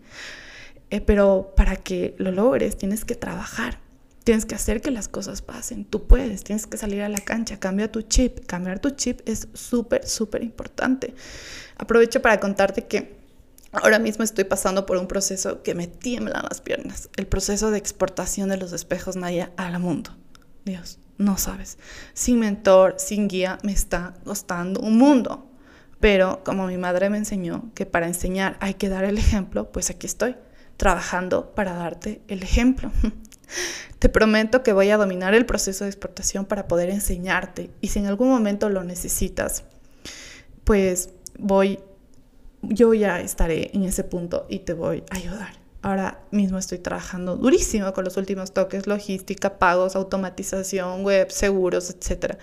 Eh, 0.90 1.02
pero 1.02 1.54
para 1.56 1.78
que 1.78 2.16
lo 2.18 2.32
logres 2.32 2.78
tienes 2.78 3.06
que 3.06 3.16
trabajar 3.16 3.89
Tienes 4.30 4.46
que 4.46 4.54
hacer 4.54 4.80
que 4.80 4.92
las 4.92 5.08
cosas 5.08 5.42
pasen. 5.42 5.86
Tú 5.86 6.06
puedes, 6.06 6.44
tienes 6.44 6.68
que 6.68 6.78
salir 6.78 7.02
a 7.02 7.10
la 7.10 7.18
cancha, 7.18 7.60
cambia 7.60 7.92
tu 7.92 8.04
chip. 8.04 8.46
Cambiar 8.46 8.78
tu 8.78 8.92
chip 8.92 9.22
es 9.28 9.48
súper, 9.56 10.08
súper 10.08 10.44
importante. 10.44 11.16
Aprovecho 11.78 12.22
para 12.22 12.40
contarte 12.40 12.86
que 12.86 13.18
ahora 13.72 13.98
mismo 13.98 14.24
estoy 14.24 14.44
pasando 14.44 14.86
por 14.86 14.98
un 14.98 15.08
proceso 15.08 15.64
que 15.64 15.74
me 15.74 15.88
tiemblan 15.88 16.46
las 16.48 16.62
piernas. 16.62 17.10
El 17.16 17.26
proceso 17.26 17.72
de 17.72 17.80
exportación 17.80 18.50
de 18.50 18.58
los 18.58 18.72
espejos 18.72 19.16
Naya 19.16 19.52
al 19.58 19.80
mundo. 19.80 20.16
Dios, 20.64 21.00
no 21.18 21.40
sabes. 21.40 21.80
Sin 22.14 22.38
mentor, 22.38 22.98
sin 23.00 23.30
guía, 23.30 23.58
me 23.64 23.72
está 23.72 24.14
costando 24.26 24.80
un 24.82 24.96
mundo. 24.96 25.50
Pero 26.00 26.44
como 26.44 26.68
mi 26.68 26.78
madre 26.78 27.10
me 27.10 27.18
enseñó 27.18 27.72
que 27.74 27.88
para 27.88 28.06
enseñar 28.06 28.58
hay 28.60 28.76
que 28.76 28.90
dar 28.90 29.06
el 29.06 29.18
ejemplo, 29.18 29.72
pues 29.72 29.90
aquí 29.90 30.06
estoy, 30.06 30.36
trabajando 30.78 31.56
para 31.56 31.74
darte 31.74 32.22
el 32.28 32.44
ejemplo. 32.44 32.92
Te 34.00 34.10
prometo 34.10 34.64
que 34.64 34.74
voy 34.74 34.90
a 34.90 34.98
dominar 34.98 35.34
el 35.34 35.46
proceso 35.46 35.84
de 35.84 35.90
exportación 35.90 36.46
para 36.46 36.68
poder 36.68 36.90
enseñarte 36.90 37.70
y 37.82 37.90
si 37.90 38.00
en 38.00 38.06
algún 38.06 38.30
momento 38.30 38.70
lo 38.70 38.84
necesitas, 38.84 39.64
pues 40.64 41.10
voy, 41.38 41.80
yo 42.62 42.94
ya 42.94 43.20
estaré 43.20 43.72
en 43.74 43.84
ese 43.84 44.04
punto 44.04 44.46
y 44.50 44.60
te 44.60 44.74
voy 44.74 45.04
a 45.10 45.16
ayudar. 45.16 45.60
Ahora 45.82 46.20
mismo 46.32 46.58
estoy 46.58 46.80
trabajando 46.80 47.38
durísimo 47.38 47.94
con 47.94 48.04
los 48.04 48.18
últimos 48.18 48.54
toques, 48.54 48.86
logística, 48.86 49.58
pagos, 49.60 49.96
automatización, 49.96 51.04
web, 51.04 51.32
seguros, 51.32 51.90
etc. 51.90 52.36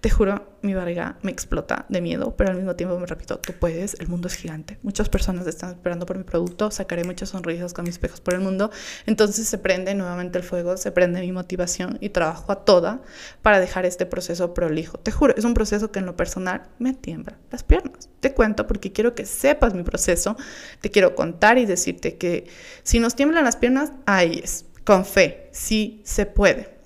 Te 0.00 0.10
juro, 0.10 0.44
mi 0.62 0.74
barriga 0.74 1.18
me 1.22 1.30
explota 1.30 1.86
de 1.88 2.00
miedo, 2.00 2.34
pero 2.36 2.50
al 2.50 2.56
mismo 2.56 2.76
tiempo 2.76 2.98
me 2.98 3.06
repito, 3.06 3.38
tú 3.38 3.52
puedes, 3.52 3.94
el 4.00 4.08
mundo 4.08 4.28
es 4.28 4.34
gigante. 4.34 4.78
Muchas 4.82 5.08
personas 5.08 5.46
están 5.46 5.70
esperando 5.70 6.06
por 6.06 6.18
mi 6.18 6.24
producto, 6.24 6.70
sacaré 6.70 7.04
muchas 7.04 7.30
sonrisas 7.30 7.72
con 7.72 7.84
mis 7.84 7.94
espejos 7.94 8.20
por 8.20 8.34
el 8.34 8.40
mundo. 8.40 8.70
Entonces 9.06 9.46
se 9.48 9.58
prende 9.58 9.94
nuevamente 9.94 10.38
el 10.38 10.44
fuego, 10.44 10.76
se 10.76 10.92
prende 10.92 11.20
mi 11.20 11.32
motivación 11.32 11.98
y 12.00 12.10
trabajo 12.10 12.52
a 12.52 12.64
toda 12.64 13.02
para 13.42 13.60
dejar 13.60 13.86
este 13.86 14.06
proceso 14.06 14.54
prolijo. 14.54 14.98
Te 14.98 15.12
juro, 15.12 15.34
es 15.36 15.44
un 15.44 15.54
proceso 15.54 15.90
que 15.90 15.98
en 15.98 16.06
lo 16.06 16.16
personal 16.16 16.68
me 16.78 16.94
tiembla 16.94 17.38
las 17.50 17.62
piernas. 17.62 18.08
Te 18.20 18.34
cuento 18.34 18.66
porque 18.66 18.92
quiero 18.92 19.14
que 19.14 19.24
sepas 19.24 19.74
mi 19.74 19.82
proceso, 19.82 20.36
te 20.80 20.90
quiero 20.90 21.14
contar 21.14 21.58
y 21.58 21.66
decirte 21.66 22.16
que 22.16 22.46
si 22.82 23.00
nos 23.00 23.14
tiemblan 23.14 23.44
las 23.44 23.56
piernas, 23.56 23.92
ahí 24.06 24.40
es, 24.42 24.66
con 24.84 25.04
fe, 25.04 25.48
sí 25.52 26.02
se 26.04 26.26
puede. 26.26 26.79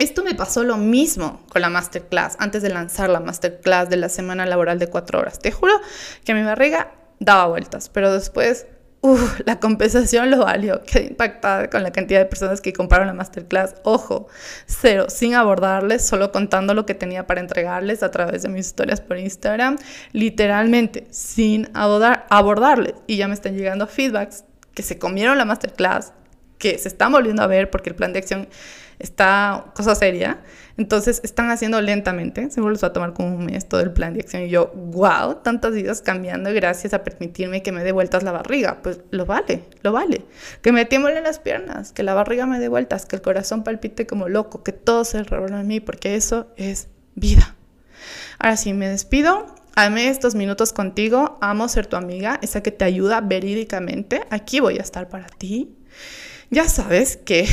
Esto 0.00 0.24
me 0.24 0.34
pasó 0.34 0.64
lo 0.64 0.78
mismo 0.78 1.42
con 1.50 1.60
la 1.60 1.68
masterclass, 1.68 2.36
antes 2.38 2.62
de 2.62 2.70
lanzar 2.70 3.10
la 3.10 3.20
masterclass 3.20 3.90
de 3.90 3.98
la 3.98 4.08
semana 4.08 4.46
laboral 4.46 4.78
de 4.78 4.86
cuatro 4.86 5.18
horas. 5.20 5.38
Te 5.38 5.52
juro 5.52 5.74
que 6.24 6.32
mi 6.32 6.42
barriga 6.42 6.94
daba 7.18 7.48
vueltas, 7.48 7.90
pero 7.90 8.10
después, 8.10 8.66
la 9.44 9.60
compensación 9.60 10.30
lo 10.30 10.38
valió. 10.38 10.80
Quedé 10.84 11.08
impactada 11.08 11.68
con 11.68 11.82
la 11.82 11.92
cantidad 11.92 12.18
de 12.18 12.24
personas 12.24 12.62
que 12.62 12.72
compraron 12.72 13.08
la 13.08 13.12
masterclass. 13.12 13.74
Ojo, 13.84 14.28
cero, 14.64 15.04
sin 15.10 15.34
abordarles, 15.34 16.06
solo 16.06 16.32
contando 16.32 16.72
lo 16.72 16.86
que 16.86 16.94
tenía 16.94 17.26
para 17.26 17.42
entregarles 17.42 18.02
a 18.02 18.10
través 18.10 18.40
de 18.40 18.48
mis 18.48 18.68
historias 18.68 19.02
por 19.02 19.18
Instagram, 19.18 19.76
literalmente, 20.12 21.08
sin 21.10 21.68
abordar, 21.74 22.26
abordarles. 22.30 22.94
Y 23.06 23.18
ya 23.18 23.28
me 23.28 23.34
están 23.34 23.54
llegando 23.54 23.86
feedbacks 23.86 24.44
que 24.72 24.82
se 24.82 24.98
comieron 24.98 25.36
la 25.36 25.44
masterclass, 25.44 26.14
que 26.56 26.78
se 26.78 26.88
están 26.88 27.12
volviendo 27.12 27.42
a 27.42 27.46
ver 27.46 27.68
porque 27.68 27.90
el 27.90 27.96
plan 27.96 28.14
de 28.14 28.20
acción 28.20 28.48
está 29.00 29.72
cosa 29.74 29.94
seria. 29.94 30.40
Entonces 30.76 31.20
están 31.24 31.50
haciendo 31.50 31.80
lentamente, 31.82 32.50
seguro 32.50 32.72
les 32.72 32.82
va 32.82 32.88
a 32.88 32.92
tomar 32.92 33.12
como 33.12 33.36
un 33.36 33.44
mes 33.44 33.68
todo 33.68 33.80
el 33.80 33.92
plan 33.92 34.14
de 34.14 34.20
acción. 34.20 34.42
Y 34.44 34.48
yo, 34.48 34.72
wow, 34.74 35.36
tantas 35.42 35.74
vidas 35.74 36.00
cambiando 36.00 36.52
gracias 36.54 36.94
a 36.94 37.04
permitirme 37.04 37.62
que 37.62 37.70
me 37.70 37.84
dé 37.84 37.92
vueltas 37.92 38.22
la 38.22 38.32
barriga. 38.32 38.80
Pues 38.82 39.00
lo 39.10 39.26
vale, 39.26 39.64
lo 39.82 39.92
vale. 39.92 40.24
Que 40.62 40.72
me 40.72 40.86
tiemblen 40.86 41.22
las 41.22 41.38
piernas, 41.38 41.92
que 41.92 42.02
la 42.02 42.14
barriga 42.14 42.46
me 42.46 42.58
dé 42.58 42.68
vueltas, 42.68 43.04
que 43.04 43.16
el 43.16 43.22
corazón 43.22 43.62
palpite 43.62 44.06
como 44.06 44.28
loco, 44.28 44.62
que 44.62 44.72
todo 44.72 45.04
se 45.04 45.22
revuelva 45.22 45.60
en 45.60 45.66
mí, 45.66 45.80
porque 45.80 46.14
eso 46.14 46.46
es 46.56 46.88
vida. 47.14 47.56
Ahora 48.38 48.56
sí, 48.56 48.72
me 48.72 48.88
despido. 48.88 49.54
Amé 49.76 50.08
estos 50.08 50.34
minutos 50.34 50.72
contigo, 50.72 51.38
amo 51.40 51.68
ser 51.68 51.86
tu 51.86 51.96
amiga, 51.96 52.38
esa 52.42 52.62
que 52.62 52.70
te 52.70 52.84
ayuda 52.84 53.20
verídicamente. 53.20 54.22
Aquí 54.30 54.60
voy 54.60 54.78
a 54.78 54.82
estar 54.82 55.08
para 55.08 55.26
ti. 55.26 55.76
Ya 56.50 56.68
sabes 56.68 57.16
que 57.16 57.46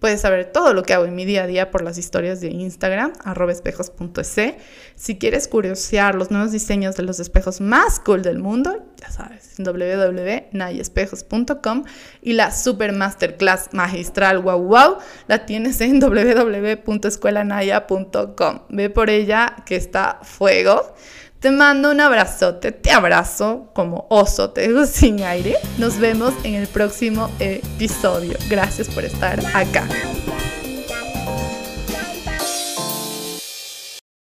puedes 0.00 0.20
saber 0.20 0.50
todo 0.52 0.74
lo 0.74 0.82
que 0.82 0.92
hago 0.94 1.04
en 1.04 1.14
mi 1.14 1.24
día 1.24 1.44
a 1.44 1.46
día 1.46 1.70
por 1.70 1.82
las 1.82 1.96
historias 1.98 2.40
de 2.40 2.48
Instagram, 2.48 3.12
arroba 3.24 3.52
espejos.es. 3.52 4.56
Si 4.94 5.18
quieres 5.18 5.48
curiosear 5.48 6.14
los 6.14 6.30
nuevos 6.30 6.52
diseños 6.52 6.96
de 6.96 7.02
los 7.02 7.20
espejos 7.20 7.60
más 7.60 8.00
cool 8.00 8.22
del 8.22 8.38
mundo, 8.38 8.86
ya 8.96 9.10
sabes, 9.10 9.52
www.nayespejos.com 9.58 11.84
y 12.22 12.32
la 12.32 12.50
super 12.50 12.92
masterclass 12.92 13.68
magistral 13.72 14.38
wow 14.40 14.58
wow 14.60 14.96
la 15.26 15.44
tienes 15.46 15.80
en 15.80 16.00
www.escuelanaya.com. 16.00 18.60
Ve 18.68 18.90
por 18.90 19.08
ella 19.10 19.56
que 19.66 19.74
está 19.76 20.20
fuego. 20.22 20.94
Te 21.40 21.52
mando 21.52 21.92
un 21.92 22.00
abrazote, 22.00 22.72
te 22.72 22.90
abrazo 22.90 23.70
como 23.72 24.06
oso, 24.10 24.50
te 24.50 24.66
dejo 24.66 24.86
sin 24.92 25.22
aire. 25.22 25.54
Nos 25.78 25.98
vemos 25.98 26.34
en 26.42 26.54
el 26.54 26.66
próximo 26.66 27.30
episodio. 27.38 28.36
Gracias 28.48 28.88
por 28.88 29.04
estar 29.04 29.38
acá. 29.54 29.86